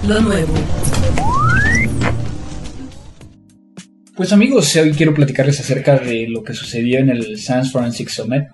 Nuevo. 0.06 0.54
Pues 4.14 4.32
amigos, 4.32 4.76
hoy 4.76 4.92
quiero 4.92 5.12
platicarles 5.12 5.58
acerca 5.58 5.98
de 5.98 6.28
lo 6.28 6.44
que 6.44 6.54
sucedió 6.54 7.00
en 7.00 7.10
el 7.10 7.36
Science 7.38 7.70
Forensic 7.70 8.08
Summit, 8.08 8.44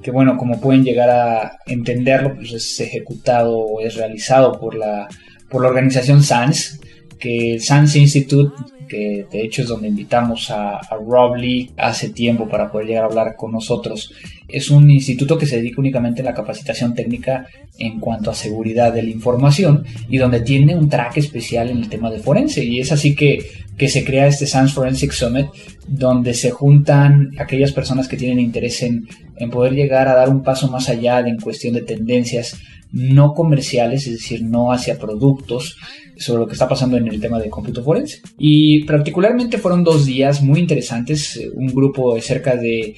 que 0.00 0.12
bueno, 0.12 0.36
como 0.36 0.60
pueden 0.60 0.84
llegar 0.84 1.10
a 1.10 1.58
entenderlo, 1.66 2.36
pues 2.36 2.52
es 2.52 2.78
ejecutado 2.78 3.58
o 3.58 3.80
es 3.80 3.96
realizado 3.96 4.52
por 4.52 4.76
la, 4.76 5.08
por 5.50 5.62
la 5.62 5.68
organización 5.68 6.22
SANS, 6.22 6.78
que 7.18 7.54
el 7.54 7.60
SANS 7.60 7.96
Institute 7.96 8.54
que 8.90 9.26
de 9.30 9.42
hecho 9.44 9.62
es 9.62 9.68
donde 9.68 9.88
invitamos 9.88 10.50
a, 10.50 10.80
Rob 11.06 11.36
Lee 11.36 11.70
hace 11.76 12.10
tiempo 12.10 12.48
para 12.48 12.70
poder 12.70 12.88
llegar 12.88 13.04
a 13.04 13.06
hablar 13.06 13.36
con 13.36 13.52
nosotros. 13.52 14.12
Es 14.48 14.70
un 14.70 14.90
instituto 14.90 15.38
que 15.38 15.46
se 15.46 15.56
dedica 15.56 15.80
únicamente 15.80 16.22
a 16.22 16.24
la 16.24 16.34
capacitación 16.34 16.94
técnica 16.94 17.46
en 17.78 18.00
cuanto 18.00 18.30
a 18.30 18.34
seguridad 18.34 18.92
de 18.92 19.04
la 19.04 19.10
información 19.10 19.84
y 20.08 20.18
donde 20.18 20.40
tiene 20.40 20.74
un 20.74 20.88
track 20.88 21.18
especial 21.18 21.70
en 21.70 21.78
el 21.78 21.88
tema 21.88 22.10
de 22.10 22.18
forense. 22.18 22.64
Y 22.64 22.80
es 22.80 22.90
así 22.90 23.14
que, 23.14 23.38
que 23.78 23.88
se 23.88 24.04
crea 24.04 24.26
este 24.26 24.46
SANS 24.46 24.72
Forensic 24.74 25.12
Summit, 25.12 25.46
donde 25.86 26.34
se 26.34 26.50
juntan 26.50 27.30
aquellas 27.38 27.72
personas 27.72 28.08
que 28.08 28.16
tienen 28.16 28.40
interés 28.40 28.82
en, 28.82 29.08
en 29.36 29.50
poder 29.50 29.72
llegar 29.74 30.08
a 30.08 30.16
dar 30.16 30.28
un 30.28 30.42
paso 30.42 30.68
más 30.68 30.88
allá 30.88 31.20
en 31.20 31.38
cuestión 31.38 31.74
de 31.74 31.82
tendencias 31.82 32.60
no 32.92 33.34
comerciales, 33.34 34.06
es 34.06 34.14
decir, 34.14 34.42
no 34.42 34.72
hacia 34.72 34.98
productos, 34.98 35.76
sobre 36.20 36.40
lo 36.40 36.46
que 36.46 36.52
está 36.52 36.68
pasando 36.68 36.96
en 36.98 37.08
el 37.08 37.20
tema 37.20 37.38
de 37.38 37.48
cómputo 37.48 37.82
forense. 37.82 38.20
Y 38.38 38.84
particularmente 38.84 39.58
fueron 39.58 39.82
dos 39.82 40.04
días 40.04 40.42
muy 40.42 40.60
interesantes, 40.60 41.36
eh, 41.36 41.50
un 41.54 41.68
grupo 41.68 42.14
de 42.14 42.20
cerca 42.20 42.56
de, 42.56 42.94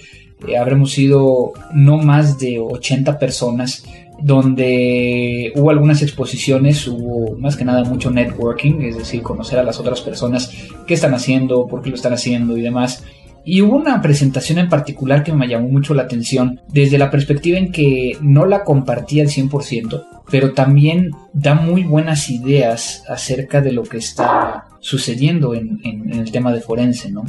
eh, 0.48 0.56
habremos 0.58 0.90
sido 0.90 1.52
no 1.72 1.98
más 1.98 2.38
de 2.38 2.58
80 2.58 3.18
personas, 3.18 3.84
donde 4.20 5.52
hubo 5.56 5.70
algunas 5.70 6.02
exposiciones, 6.02 6.86
hubo 6.86 7.36
más 7.38 7.56
que 7.56 7.64
nada 7.64 7.84
mucho 7.84 8.10
networking, 8.10 8.82
es 8.82 8.98
decir, 8.98 9.22
conocer 9.22 9.58
a 9.58 9.64
las 9.64 9.78
otras 9.78 10.00
personas, 10.00 10.50
qué 10.86 10.94
están 10.94 11.14
haciendo, 11.14 11.66
por 11.66 11.82
qué 11.82 11.90
lo 11.90 11.96
están 11.96 12.12
haciendo 12.12 12.56
y 12.56 12.62
demás. 12.62 13.04
Y 13.44 13.60
hubo 13.60 13.76
una 13.76 14.00
presentación 14.00 14.58
en 14.58 14.68
particular 14.68 15.24
que 15.24 15.32
me 15.32 15.48
llamó 15.48 15.68
mucho 15.68 15.94
la 15.94 16.04
atención 16.04 16.60
desde 16.68 16.98
la 16.98 17.10
perspectiva 17.10 17.58
en 17.58 17.72
que 17.72 18.16
no 18.20 18.46
la 18.46 18.62
compartí 18.62 19.20
al 19.20 19.28
100%, 19.28 20.04
pero 20.30 20.52
también 20.52 21.10
da 21.32 21.54
muy 21.54 21.82
buenas 21.82 22.30
ideas 22.30 23.02
acerca 23.08 23.60
de 23.60 23.72
lo 23.72 23.82
que 23.82 23.98
está 23.98 24.66
sucediendo 24.78 25.54
en, 25.54 25.80
el 25.84 26.30
tema 26.30 26.52
de 26.52 26.60
forense, 26.60 27.10
¿no? 27.10 27.24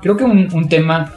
Creo 0.00 0.16
que 0.16 0.24
un, 0.24 0.68
tema, 0.68 1.12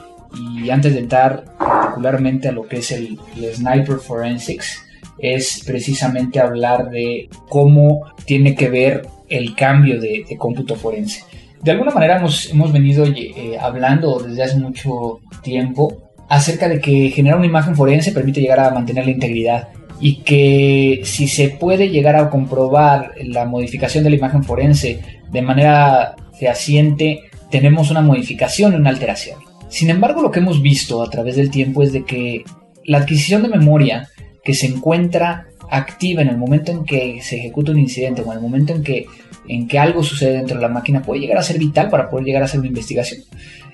y 0.62 0.70
antes 0.70 0.94
de 0.94 1.00
entrar 1.00 1.46
particularmente 1.58 2.50
a 2.50 2.52
lo 2.52 2.68
que 2.68 2.78
es 2.78 2.92
el, 2.92 3.20
Sniper 3.54 3.98
Forensics, 3.98 4.80
es 5.20 5.63
precisamente 5.66 6.40
hablar 6.40 6.90
de 6.90 7.30
cómo 7.48 8.02
tiene 8.25 8.56
que 8.56 8.70
ver 8.70 9.08
el 9.30 9.56
cambio 9.56 10.02
de, 10.02 10.25
de 10.28 10.38
cómputo 10.38 10.75
forense 10.75 11.24
de 11.63 11.72
alguna 11.72 11.91
manera 11.91 12.17
hemos, 12.17 12.50
hemos 12.50 12.72
venido 12.72 13.05
eh, 13.05 13.58
hablando 13.60 14.20
desde 14.20 14.43
hace 14.43 14.58
mucho 14.58 15.20
tiempo 15.41 16.12
acerca 16.29 16.67
de 16.67 16.79
que 16.79 17.10
generar 17.10 17.38
una 17.38 17.48
imagen 17.48 17.75
forense 17.75 18.12
permite 18.12 18.41
llegar 18.41 18.60
a 18.60 18.72
mantener 18.72 19.05
la 19.05 19.12
integridad 19.12 19.70
y 20.00 20.17
que 20.17 21.01
si 21.05 21.27
se 21.27 21.50
puede 21.50 21.89
llegar 21.89 22.15
a 22.15 22.29
comprobar 22.29 23.12
la 23.24 23.46
modificación 23.46 24.03
de 24.03 24.10
la 24.10 24.17
imagen 24.17 24.43
forense 24.43 25.00
de 25.32 25.41
manera 25.41 26.15
fehaciente, 26.38 27.22
tenemos 27.50 27.89
una 27.91 28.01
modificación 28.01 28.75
una 28.75 28.89
alteración. 28.89 29.39
Sin 29.70 29.89
embargo, 29.89 30.22
lo 30.22 30.32
que 30.32 30.39
hemos 30.39 30.62
visto 30.62 31.01
a 31.01 31.10
través 31.10 31.36
del 31.36 31.50
tiempo 31.50 31.84
es 31.84 31.93
de 31.93 32.03
que 32.03 32.43
la 32.84 33.00
adquisición 33.00 33.43
de 33.43 33.50
memoria 33.50 34.10
que 34.43 34.53
se 34.53 34.67
encuentra 34.67 35.48
activa 35.70 36.22
en 36.22 36.27
el 36.27 36.38
momento 36.38 36.72
en 36.72 36.84
que 36.84 37.22
se 37.22 37.38
ejecuta 37.38 37.72
un 37.72 37.79
incidente 37.79 38.22
o 38.22 38.32
en 38.32 38.38
el 38.38 38.41
momento 38.41 38.74
en 38.74 38.84
que 38.84 39.05
en 39.48 39.68
que 39.68 39.80
algo 39.80 40.04
sucede 40.04 40.38
dentro 40.38 40.56
de 40.56 40.62
la 40.62 40.70
máquina 40.70 41.02
puede 41.02 41.22
llegar 41.22 41.38
a 41.38 41.44
ser 41.44 41.58
vital 41.58 41.90
para 41.90 42.10
poder 42.10 42.26
llegar 42.26 42.42
a 42.42 42.46
hacer 42.46 42.60
una 42.60 42.70
investigación. 42.70 43.22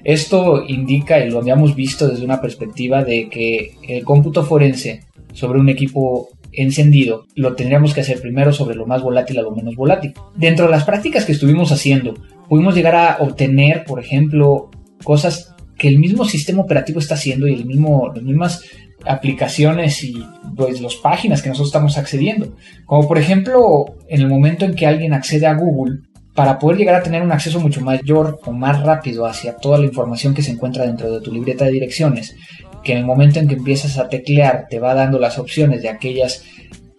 Esto 0.04 0.64
indica, 0.68 1.20
y 1.20 1.30
lo 1.30 1.40
habíamos 1.40 1.76
visto 1.76 2.08
desde 2.08 2.26
una 2.26 2.42
perspectiva 2.42 3.04
de 3.04 3.30
que 3.30 3.76
el 3.88 4.04
cómputo 4.04 4.44
forense 4.44 5.02
sobre 5.34 5.60
un 5.60 5.70
equipo 5.70 6.30
encendido 6.52 7.26
lo 7.36 7.56
tendríamos 7.56 7.94
que 7.94 8.02
hacer 8.02 8.20
primero 8.22 8.52
sobre 8.52 8.76
lo 8.76 8.88
más 8.88 9.02
volátil 9.04 9.40
a 9.40 9.44
lo 9.44 9.52
menos 9.52 9.76
volátil. 9.76 10.14
Dentro 10.36 10.66
de 10.66 10.72
las 10.72 10.84
prácticas 10.84 11.26
que 11.26 11.34
estuvimos 11.34 11.72
haciendo, 11.72 12.16
pudimos 12.48 12.76
llegar 12.76 12.96
a 12.96 13.18
obtener, 13.20 13.84
por 13.86 14.00
ejemplo, 14.00 14.70
cosas 15.04 15.56
que 15.78 15.88
el 15.88 16.00
mismo 16.00 16.26
sistema 16.26 16.62
operativo 16.62 17.00
está 17.00 17.16
haciendo 17.16 17.48
y 17.48 17.54
el 17.54 17.66
mismo, 17.66 18.12
las 18.14 18.24
mismas 18.24 18.64
aplicaciones 19.06 20.04
y 20.04 20.26
pues 20.56 20.82
las 20.82 20.96
páginas 20.96 21.42
que 21.42 21.50
nosotros 21.50 21.70
estamos 21.70 21.98
accediendo. 21.98 22.56
Como 22.86 23.08
por 23.08 23.18
ejemplo, 23.18 23.86
en 24.08 24.22
el 24.22 24.28
momento 24.28 24.66
en 24.66 24.76
que 24.76 24.88
alguien 24.88 25.14
accede 25.14 25.48
a 25.48 25.54
Google, 25.54 26.02
para 26.40 26.58
poder 26.58 26.78
llegar 26.78 26.96
a 26.96 27.04
tener 27.04 27.22
un 27.22 27.34
acceso 27.34 27.60
mucho 27.60 27.82
mayor 27.82 28.40
o 28.46 28.52
más 28.54 28.82
rápido 28.82 29.26
hacia 29.26 29.58
toda 29.58 29.78
la 29.78 29.86
información 29.86 30.34
que 30.34 30.42
se 30.42 30.52
encuentra 30.52 30.86
dentro 30.86 31.12
de 31.12 31.20
tu 31.20 31.34
libreta 31.34 31.66
de 31.66 31.72
direcciones, 31.72 32.36
que 32.82 32.94
en 32.94 33.00
el 33.00 33.06
momento 33.06 33.40
en 33.40 33.48
que 33.48 33.56
empiezas 33.56 33.98
a 33.98 34.08
teclear 34.08 34.68
te 34.70 34.80
va 34.80 34.94
dando 34.94 35.20
las 35.20 35.38
opciones 35.38 35.82
de 35.82 35.90
aquellas 35.90 36.44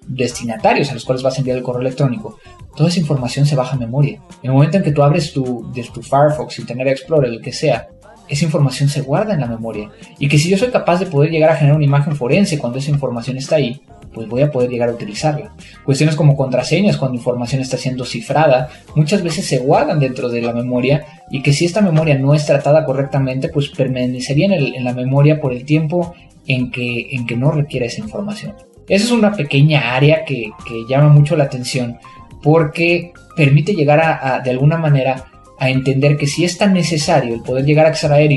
destinatarios 0.07 0.91
a 0.91 0.95
los 0.95 1.05
cuales 1.05 1.23
vas 1.23 1.37
a 1.37 1.39
enviar 1.39 1.57
el 1.57 1.63
correo 1.63 1.81
electrónico, 1.81 2.39
toda 2.77 2.89
esa 2.89 3.01
información 3.01 3.47
se 3.47 3.57
baja 3.57 3.77
a 3.77 3.79
memoria. 3.79 4.21
En 4.43 4.51
el 4.51 4.53
momento 4.53 4.77
en 4.77 4.83
que 4.83 4.93
tú 4.93 5.03
abres 5.03 5.33
tu, 5.33 5.73
de 5.73 5.85
tu 5.85 6.03
Firefox, 6.03 6.59
Internet 6.59 6.89
Explorer, 6.89 7.31
el 7.31 7.41
que 7.41 7.53
sea, 7.53 7.89
esa 8.31 8.45
información 8.45 8.89
se 8.89 9.03
guarda 9.03 9.35
en 9.35 9.41
la 9.41 9.47
memoria. 9.47 9.91
Y 10.19 10.29
que 10.29 10.39
si 10.39 10.49
yo 10.49 10.57
soy 10.57 10.69
capaz 10.69 11.01
de 11.01 11.07
poder 11.07 11.31
llegar 11.31 11.51
a 11.51 11.57
generar 11.57 11.77
una 11.77 11.85
imagen 11.85 12.15
forense 12.15 12.59
cuando 12.59 12.79
esa 12.79 12.91
información 12.91 13.37
está 13.37 13.57
ahí, 13.57 13.83
pues 14.15 14.29
voy 14.29 14.43
a 14.43 14.51
poder 14.51 14.71
llegar 14.71 14.89
a 14.89 14.93
utilizarla. 14.93 15.53
Cuestiones 15.85 16.17
como 16.17 16.37
contraseñas 16.37 16.97
cuando 16.97 17.17
información 17.17 17.61
está 17.61 17.77
siendo 17.77 18.05
cifrada, 18.05 18.69
muchas 18.95 19.23
veces 19.23 19.47
se 19.47 19.59
guardan 19.59 19.99
dentro 19.99 20.29
de 20.29 20.43
la 20.43 20.53
memoria 20.53 21.05
y 21.31 21.43
que 21.43 21.53
si 21.53 21.65
esta 21.65 21.81
memoria 21.81 22.19
no 22.19 22.35
es 22.35 22.47
tratada 22.47 22.85
correctamente, 22.85 23.49
pues 23.49 23.69
permanecería 23.69 24.47
en, 24.47 24.85
la 24.85 24.95
memoria 24.95 25.41
por 25.41 25.53
el 25.53 25.65
tiempo 25.65 26.15
en 26.47 26.71
que, 26.71 27.09
en 27.13 27.27
que 27.27 27.37
no 27.37 27.51
requiere 27.51 27.87
esa 27.87 28.01
información. 28.01 28.55
Esa 28.89 29.05
es 29.05 29.11
una 29.13 29.33
pequeña 29.33 29.95
área 29.95 30.25
que, 30.25 30.51
llama 30.89 31.09
mucho 31.09 31.37
la 31.37 31.45
atención 31.45 31.99
porque 32.43 33.13
permite 33.37 33.75
llegar 33.75 34.01
a 34.01 34.41
de 34.41 34.51
alguna 34.51 34.77
manera 34.77 35.31
a 35.61 35.69
entender 35.69 36.17
que 36.17 36.27
si 36.27 36.43
es 36.43 36.57
tan 36.57 36.73
necesario 36.73 37.35
el 37.35 37.43
poder 37.43 37.67
llegar 37.67 37.85
a 37.85 37.91
extraer 37.91 38.31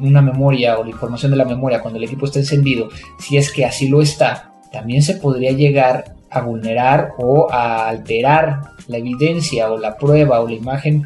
una 0.00 0.22
memoria 0.22 0.78
o 0.78 0.84
la 0.84 0.90
información 0.90 1.32
de 1.32 1.36
la 1.36 1.44
memoria 1.44 1.82
cuando 1.82 1.98
el 1.98 2.04
equipo 2.04 2.24
está 2.24 2.38
encendido, 2.38 2.88
si 3.18 3.36
es 3.36 3.50
que 3.50 3.64
así 3.64 3.88
lo 3.88 4.00
está, 4.00 4.52
también 4.70 5.02
se 5.02 5.14
podría 5.14 5.50
llegar 5.50 6.14
a 6.30 6.40
vulnerar 6.40 7.14
o 7.18 7.50
a 7.50 7.88
alterar 7.88 8.60
la 8.86 8.98
evidencia 8.98 9.72
o 9.72 9.76
la 9.76 9.96
prueba 9.96 10.40
o 10.40 10.46
la 10.46 10.54
imagen 10.54 11.02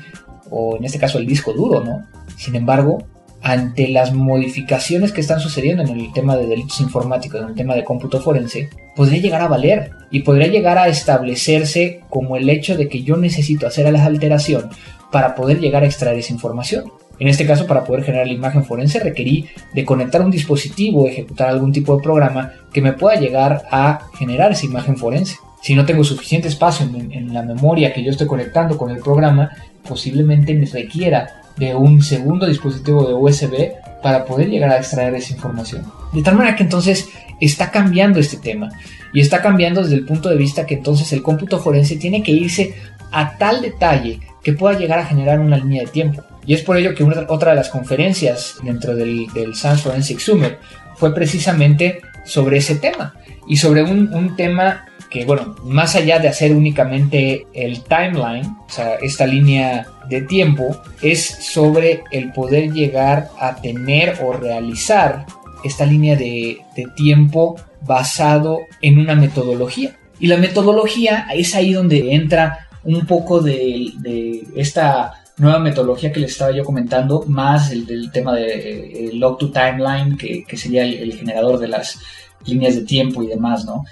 o 0.51 0.77
en 0.77 0.85
este 0.85 0.99
caso 0.99 1.19
el 1.19 1.27
disco 1.27 1.55
duro, 1.55 1.83
¿no? 1.83 2.03
Sin 2.37 2.55
embargo, 2.55 2.99
ante 3.41 3.89
las 3.89 4.13
modificaciones 4.13 5.11
que 5.11 5.23
están 5.23 5.41
sucediendo 5.41 5.83
en 5.83 5.89
el 5.89 6.13
tema 6.13 6.37
de 6.37 6.47
delitos 6.47 6.83
informáticos, 6.83 7.41
en 7.41 7.49
el 7.49 7.55
tema 7.55 7.75
de 7.75 7.83
cómputo 7.83 8.21
forense, 8.21 8.69
podría 8.95 9.23
llegar 9.23 9.41
a 9.41 9.49
valer 9.49 9.91
y 10.11 10.21
podría 10.21 10.49
llegar 10.49 10.77
a 10.77 10.89
establecerse 10.89 12.03
como 12.11 12.37
el 12.37 12.51
hecho 12.51 12.77
de 12.77 12.89
que 12.89 13.03
yo 13.03 13.17
necesito 13.17 13.67
hacer 13.67 13.91
la 13.91 14.05
alteración 14.05 14.69
para 15.13 15.35
poder 15.37 15.61
llegar 15.61 15.85
a 15.85 15.87
extraer 15.87 16.19
esa 16.19 16.33
información. 16.33 16.91
En 17.19 17.29
este 17.29 17.47
caso, 17.47 17.67
para 17.67 17.85
poder 17.85 18.03
generar 18.03 18.27
la 18.27 18.33
imagen 18.33 18.65
forense, 18.65 18.99
requerí 18.99 19.49
de 19.75 19.85
conectar 19.85 20.23
un 20.23 20.31
dispositivo, 20.31 21.07
ejecutar 21.07 21.51
algún 21.51 21.71
tipo 21.71 21.97
de 21.97 22.03
programa 22.03 22.51
que 22.73 22.83
me 22.83 22.95
pueda 22.95 23.21
llegar 23.21 23.63
a 23.71 24.09
generar 24.19 24.51
esa 24.51 24.67
imagen 24.67 24.97
forense. 24.97 25.37
Si 25.61 25.77
no 25.77 25.87
tengo 25.87 26.03
suficiente 26.03 26.49
espacio 26.49 26.85
en, 26.85 27.33
la 27.33 27.43
memoria 27.43 27.93
que 27.93 28.03
yo 28.03 28.11
estoy 28.11 28.27
conectando 28.27 28.77
con 28.77 28.91
el 28.91 28.99
programa, 28.99 29.51
posiblemente 29.87 30.55
me 30.55 30.67
requiera 30.67 31.43
de 31.57 31.77
un 31.77 32.03
segundo 32.03 32.47
dispositivo 32.47 33.07
de 33.07 33.15
USB 33.15 33.73
para 34.03 34.25
poder 34.25 34.49
llegar 34.49 34.71
a 34.71 34.79
extraer 34.79 35.15
esa 35.15 35.35
información. 35.35 35.85
De 36.13 36.23
tal 36.23 36.35
manera 36.35 36.57
que 36.57 36.65
entonces 36.65 37.09
está 37.41 37.71
cambiando 37.71 38.19
este 38.19 38.39
tema 38.39 38.71
y 39.13 39.21
está 39.21 39.41
cambiando 39.41 39.83
desde 39.83 39.95
el 39.95 40.07
punto 40.07 40.29
de 40.29 40.37
vista 40.37 40.67
que 40.67 40.75
entonces 40.75 41.13
el 41.13 41.23
cómputo 41.23 41.61
forense 41.61 41.97
tiene 41.97 42.23
que 42.23 42.33
irse 42.33 42.75
a 43.13 43.37
tal 43.39 43.63
detalle 43.63 44.19
que 44.43 44.53
pueda 44.53 44.79
llegar 44.79 44.99
a 44.99 45.07
generar 45.07 45.41
una 45.41 45.57
línea 45.57 45.83
de 45.83 45.89
tiempo. 45.89 46.23
Y 46.47 46.55
es 46.55 46.63
por 46.63 46.77
ello 46.77 46.95
que 46.95 47.05
otra 47.29 47.51
de 47.51 47.57
las 47.57 47.69
conferencias 47.69 48.57
dentro 48.63 48.95
del, 48.95 49.27
del 49.33 49.55
Science 49.55 49.83
Forensic 49.83 50.19
Summit 50.19 50.55
fue 50.97 51.15
precisamente 51.15 52.01
sobre 52.25 52.59
ese 52.59 52.77
tema 52.77 53.15
y 53.49 53.57
sobre 53.57 53.83
un, 53.83 54.37
tema 54.37 54.87
que, 55.11 55.25
bueno, 55.25 55.57
más 55.65 55.95
allá 55.95 56.19
de 56.19 56.29
hacer 56.29 56.53
únicamente 56.55 57.47
el 57.53 57.83
timeline, 57.83 58.47
o 58.47 58.71
sea, 58.71 58.95
esta 58.95 59.27
línea 59.27 59.87
de 60.09 60.23
tiempo, 60.23 60.81
es 61.03 61.25
sobre 61.25 62.03
el 62.13 62.33
poder 62.33 62.73
llegar 62.73 63.29
a 63.39 63.57
tener 63.57 64.19
o 64.23 64.33
realizar 64.33 65.27
esta 65.65 65.85
línea 65.85 66.17
de, 66.17 66.61
de 66.77 66.87
tiempo 66.97 67.57
basado 67.83 68.61
en 68.81 68.99
una 68.99 69.15
metodología. 69.15 69.97
Y 70.19 70.29
la 70.29 70.37
metodología 70.37 71.27
es 71.35 71.55
ahí 71.55 71.73
donde 71.73 72.15
entra 72.15 72.69
un 72.85 73.07
poco 73.07 73.41
de, 73.41 74.47
esta 74.57 75.25
nueva 75.37 75.59
metodología 75.59 76.13
que 76.13 76.21
les 76.21 76.33
estaba 76.33 76.53
yo 76.53 76.65
comentando, 76.65 77.25
más 77.27 77.71
el 77.71 78.11
tema 78.13 78.35
de 78.35 79.07
eh, 79.07 79.11
log 79.15 79.39
to 79.39 79.51
timeline, 79.51 80.17
que, 80.17 80.45
sería 80.57 80.85
el, 80.85 81.15
generador 81.15 81.59
de 81.59 81.69
las 81.69 81.99
líneas 82.47 82.75
de 82.75 82.83
tiempo 82.83 83.23
y 83.23 83.29
demás, 83.29 83.65
¿no? 83.65 83.85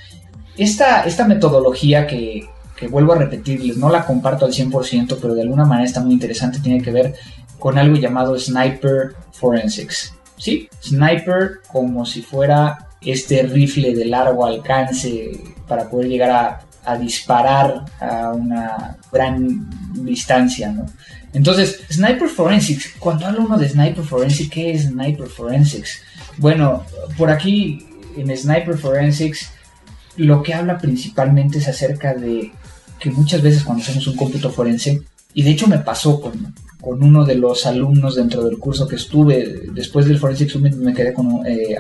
Esta, 0.57 1.05
esta 1.05 1.27
metodología 1.27 2.07
que, 2.07 2.49
que 2.77 2.89
vuelvo 2.89 3.13
a 3.13 3.19
repetirles, 3.19 3.77
no 3.77 3.91
la 3.91 4.05
comparto 4.05 4.45
al 4.45 4.53
100%, 4.53 5.19
pero 5.21 5.35
de 5.35 5.43
alguna 5.43 5.65
manera 5.65 5.87
está 5.87 6.01
muy 6.01 6.13
interesante, 6.13 6.61
tiene 6.61 6.83
que 6.83 6.91
ver 6.91 7.15
con 7.59 7.79
algo 7.79 7.97
llamado 7.97 8.39
Sniper 8.39 9.15
Forensics. 9.33 10.15
¿Sí? 10.37 10.69
Sniper 10.83 11.61
como 11.71 12.07
si 12.07 12.23
fuera 12.23 12.89
este 13.03 13.43
rifle 13.43 13.95
de 13.95 14.07
largo 14.07 14.47
alcance 14.47 15.33
para 15.69 15.89
poder 15.89 16.09
llegar 16.09 16.31
a, 16.31 16.61
disparar 16.97 17.85
a 18.01 18.33
una 18.33 18.97
gran 19.13 19.69
distancia, 20.05 20.73
¿no? 20.73 20.87
Entonces, 21.33 21.81
Sniper 21.91 22.29
Forensics, 22.29 22.95
cuando 22.99 23.27
hablo 23.27 23.43
uno 23.43 23.57
de 23.57 23.69
Sniper 23.69 24.05
Forensics, 24.05 24.51
¿qué 24.51 24.73
es 24.73 24.83
Sniper 24.83 25.29
Forensics? 25.29 26.03
Bueno, 26.39 26.85
por 27.17 27.31
aquí 27.31 27.87
en 28.17 28.37
Sniper 28.37 28.77
Forensics 28.77 29.51
lo 30.17 30.43
que 30.43 30.55
habla 30.55 30.79
principalmente 30.79 31.59
es 31.59 31.69
acerca 31.69 32.15
de 32.15 32.53
que 32.99 33.11
muchas 33.11 33.43
veces 33.43 33.65
cuando 33.65 33.83
hacemos 33.83 34.07
un 34.07 34.17
cómputo 34.17 34.51
forense, 34.51 35.03
y 35.33 35.43
de 35.43 35.51
hecho 35.51 35.67
me 35.67 35.79
pasó 35.79 36.21
con, 36.21 36.55
con 36.81 37.03
uno 37.03 37.25
de 37.25 37.35
los 37.35 37.67
alumnos 37.67 38.17
dentro 38.17 38.43
del 38.45 38.59
curso 38.59 38.89
que 38.89 38.97
estuve, 38.97 39.63
después 39.73 40.07
del 40.07 40.19
Forensic 40.19 40.49
Summit 40.49 40.75
me 40.75 40.95
quedé 40.95 41.13
con 41.13 41.47
eh, 41.47 41.77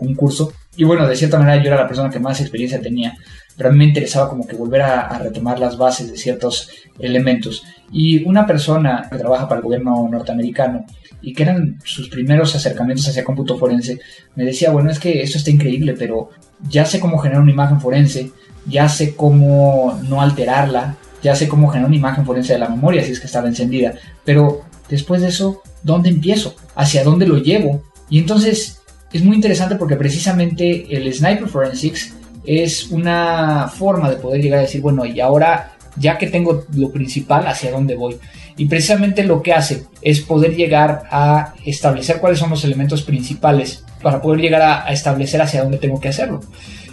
un 0.00 0.14
curso, 0.14 0.52
y 0.76 0.84
bueno, 0.84 1.06
de 1.06 1.16
cierta 1.16 1.38
manera 1.38 1.62
yo 1.62 1.68
era 1.68 1.82
la 1.82 1.86
persona 1.86 2.10
que 2.10 2.18
más 2.18 2.40
experiencia 2.40 2.80
tenía, 2.80 3.14
pero 3.56 3.68
a 3.68 3.72
mí 3.72 3.78
me 3.78 3.84
interesaba 3.84 4.28
como 4.28 4.46
que 4.46 4.56
volver 4.56 4.82
a, 4.82 5.18
retomar 5.18 5.58
las 5.58 5.76
bases 5.76 6.10
de 6.10 6.16
ciertos 6.16 6.70
elementos. 6.98 7.62
Y 7.92 8.24
una 8.24 8.46
persona 8.46 9.06
que 9.10 9.18
trabaja 9.18 9.46
para 9.46 9.58
el 9.58 9.64
gobierno 9.64 10.08
norteamericano 10.10 10.86
y 11.20 11.34
que 11.34 11.42
eran 11.42 11.78
sus 11.84 12.08
primeros 12.08 12.54
acercamientos 12.54 13.06
hacia 13.08 13.24
cómputo 13.24 13.58
forense, 13.58 13.98
me 14.36 14.44
decía, 14.44 14.70
bueno, 14.70 14.90
es 14.90 14.98
que 14.98 15.22
esto 15.22 15.36
está 15.36 15.50
increíble, 15.50 15.94
pero 15.98 16.30
ya 16.68 16.86
sé 16.86 17.00
cómo 17.00 17.18
generar 17.18 17.42
una 17.42 17.52
imagen 17.52 17.80
forense, 17.80 18.30
ya 18.66 18.88
sé 18.88 19.14
cómo 19.14 20.00
no 20.08 20.22
alterarla, 20.22 20.96
ya 21.22 21.34
sé 21.34 21.48
cómo 21.48 21.68
generar 21.68 21.88
una 21.88 21.96
imagen 21.96 22.24
forense 22.24 22.54
de 22.54 22.58
la 22.58 22.68
memoria 22.68 23.04
si 23.04 23.12
es 23.12 23.20
que 23.20 23.26
estaba 23.26 23.48
encendida, 23.48 23.94
pero 24.24 24.62
después 24.88 25.22
de 25.22 25.28
eso, 25.28 25.62
¿dónde 25.82 26.08
empiezo? 26.08 26.54
¿Hacia 26.74 27.04
dónde 27.04 27.26
lo 27.26 27.38
llevo? 27.38 27.82
Y 28.08 28.18
entonces 28.18 28.80
es 29.12 29.22
muy 29.22 29.36
interesante 29.36 29.76
porque 29.76 29.96
precisamente 29.96 30.86
el 30.96 31.12
Sniper 31.12 31.48
Forensics 31.48 32.14
es 32.44 32.90
una 32.90 33.68
forma 33.68 34.10
de 34.10 34.16
poder 34.16 34.40
llegar 34.40 34.60
a 34.60 34.62
decir, 34.62 34.80
bueno, 34.80 35.04
y 35.04 35.20
ahora 35.20 35.72
ya 35.96 36.16
que 36.16 36.28
tengo 36.28 36.64
lo 36.74 36.90
principal, 36.90 37.46
¿hacia 37.46 37.72
dónde 37.72 37.96
voy? 37.96 38.16
Y 38.56 38.66
precisamente 38.66 39.24
lo 39.24 39.42
que 39.42 39.52
hace 39.52 39.84
es 40.02 40.20
poder 40.20 40.54
llegar 40.54 41.04
a 41.10 41.54
establecer 41.64 42.18
cuáles 42.18 42.38
son 42.38 42.50
los 42.50 42.64
elementos 42.64 43.02
principales 43.02 43.84
para 44.02 44.22
poder 44.22 44.40
llegar 44.40 44.62
a, 44.62 44.86
a 44.86 44.92
establecer 44.92 45.42
hacia 45.42 45.62
dónde 45.62 45.78
tengo 45.78 46.00
que 46.00 46.08
hacerlo. 46.08 46.40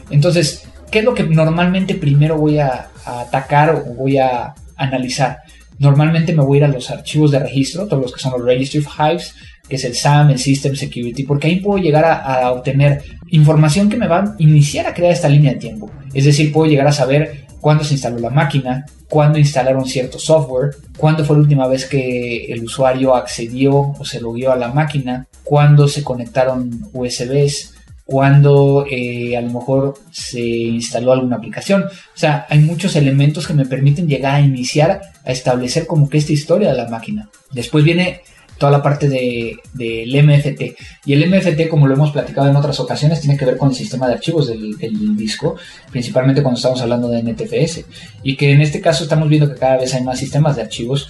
Entonces, 0.10 0.64
¿qué 0.92 1.00
es 1.00 1.06
lo 1.06 1.14
que 1.14 1.24
normalmente 1.24 1.96
primero 1.96 2.38
voy 2.38 2.60
a, 2.60 2.90
atacar 3.22 3.76
o 3.76 3.94
voy 3.94 4.18
a 4.18 4.54
analizar? 4.76 5.40
Normalmente 5.80 6.34
me 6.34 6.44
voy 6.44 6.58
a 6.58 6.60
ir 6.60 6.64
a 6.66 6.68
los 6.70 6.90
archivos 6.90 7.32
de 7.32 7.40
registro, 7.40 7.88
todos 7.88 8.02
los 8.02 8.14
que 8.14 8.20
son 8.20 8.32
los 8.32 8.44
Registry 8.44 8.80
of 8.80 8.88
Hives, 9.00 9.36
que 9.68 9.76
es 9.76 9.84
el 9.84 9.96
SAM, 9.96 10.32
el 10.32 10.40
System 10.40 10.76
Security, 10.76 11.24
porque 11.24 11.48
ahí 11.48 11.58
puedo 11.58 11.82
llegar 11.82 12.06
a, 12.06 12.52
obtener 12.52 13.04
información 13.30 13.90
que 13.90 13.98
me 13.98 14.08
va 14.08 14.20
a 14.20 14.36
iniciar 14.40 14.88
a 14.88 14.94
crear 14.94 15.12
esta 15.12 15.30
línea 15.30 15.54
de 15.54 15.60
tiempo. 15.60 15.92
Es 16.14 16.26
decir, 16.26 16.52
puedo 16.52 16.70
llegar 16.70 16.88
a 16.88 16.92
saber 16.92 17.46
cuándo 17.60 17.84
se 17.84 17.94
instaló 17.94 18.18
la 18.20 18.30
máquina, 18.30 18.86
cuándo 19.10 19.38
instalaron 19.38 19.86
cierto 19.86 20.20
software, 20.20 20.76
cuándo 20.98 21.26
fue 21.26 21.36
la 21.36 21.42
última 21.42 21.68
vez 21.68 21.86
que 21.86 22.46
el 22.46 22.64
usuario 22.64 23.16
accedió 23.16 23.94
o 23.98 24.06
se 24.06 24.22
logueó 24.22 24.52
a 24.52 24.56
la 24.56 24.70
máquina, 24.70 25.28
cuándo 25.44 25.88
se 25.88 26.04
conectaron 26.04 26.90
USBs, 26.94 27.76
cuando 28.08 28.86
eh, 28.89 29.36
a 29.36 29.41
lo 29.41 29.52
mejor 29.52 29.96
se 30.12 30.39
instaló 30.39 31.12
alguna 31.12 31.36
aplicación. 31.36 31.84
O 31.84 32.17
sea, 32.17 32.48
hay 32.50 32.60
muchos 32.60 32.96
elementos 32.96 33.46
que 33.46 33.54
me 33.54 33.65
permiten 33.65 34.08
llegar 34.08 34.36
a 34.36 34.41
iniciar 34.41 35.02
a 35.26 35.32
establecer 35.32 35.86
como 35.86 36.10
que 36.10 36.17
esta 36.17 36.32
historia 36.32 36.72
de 36.72 36.78
la 36.78 36.88
máquina. 36.88 37.30
Después 37.52 37.84
viene 37.84 38.22
toda 38.58 38.72
la 38.72 38.82
parte 38.82 39.10
del 39.10 39.60
de, 39.74 40.24
MFT. 40.24 40.82
Y 41.06 41.13
el 41.13 41.30
MFT, 41.30 41.67
como 41.70 41.86
lo 41.86 41.96
hemos 41.96 42.12
platicado 42.12 42.50
en 42.50 42.56
otras 42.56 42.80
ocasiones, 42.80 43.20
tiene 43.20 43.38
que 43.38 43.43
ver 43.43 43.58
con 43.58 43.70
el 43.72 43.76
sistema 43.76 44.08
de 44.08 44.13
archivos 44.13 44.48
del, 44.48 44.78
del, 44.78 45.17
disco, 45.17 45.58
principalmente 45.91 46.41
cuando 46.41 46.58
estamos 46.58 46.82
hablando 46.82 47.10
de 47.10 47.22
NTFS. 47.22 47.84
Y 48.24 48.38
que 48.38 48.54
en 48.54 48.62
este 48.62 48.80
caso 48.80 49.04
estamos 49.04 49.28
viendo 49.28 49.54
que 49.54 49.60
cada 49.60 49.76
vez 49.76 49.93
hay 49.93 50.04
más 50.06 50.17
sistemas 50.17 50.56
de 50.56 50.62
archivos 50.62 51.10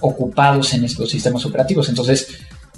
ocupados 0.00 0.72
en 0.72 0.84
estos 0.86 1.10
sistemas 1.10 1.44
operativos. 1.44 1.90
Entonces 1.90 2.28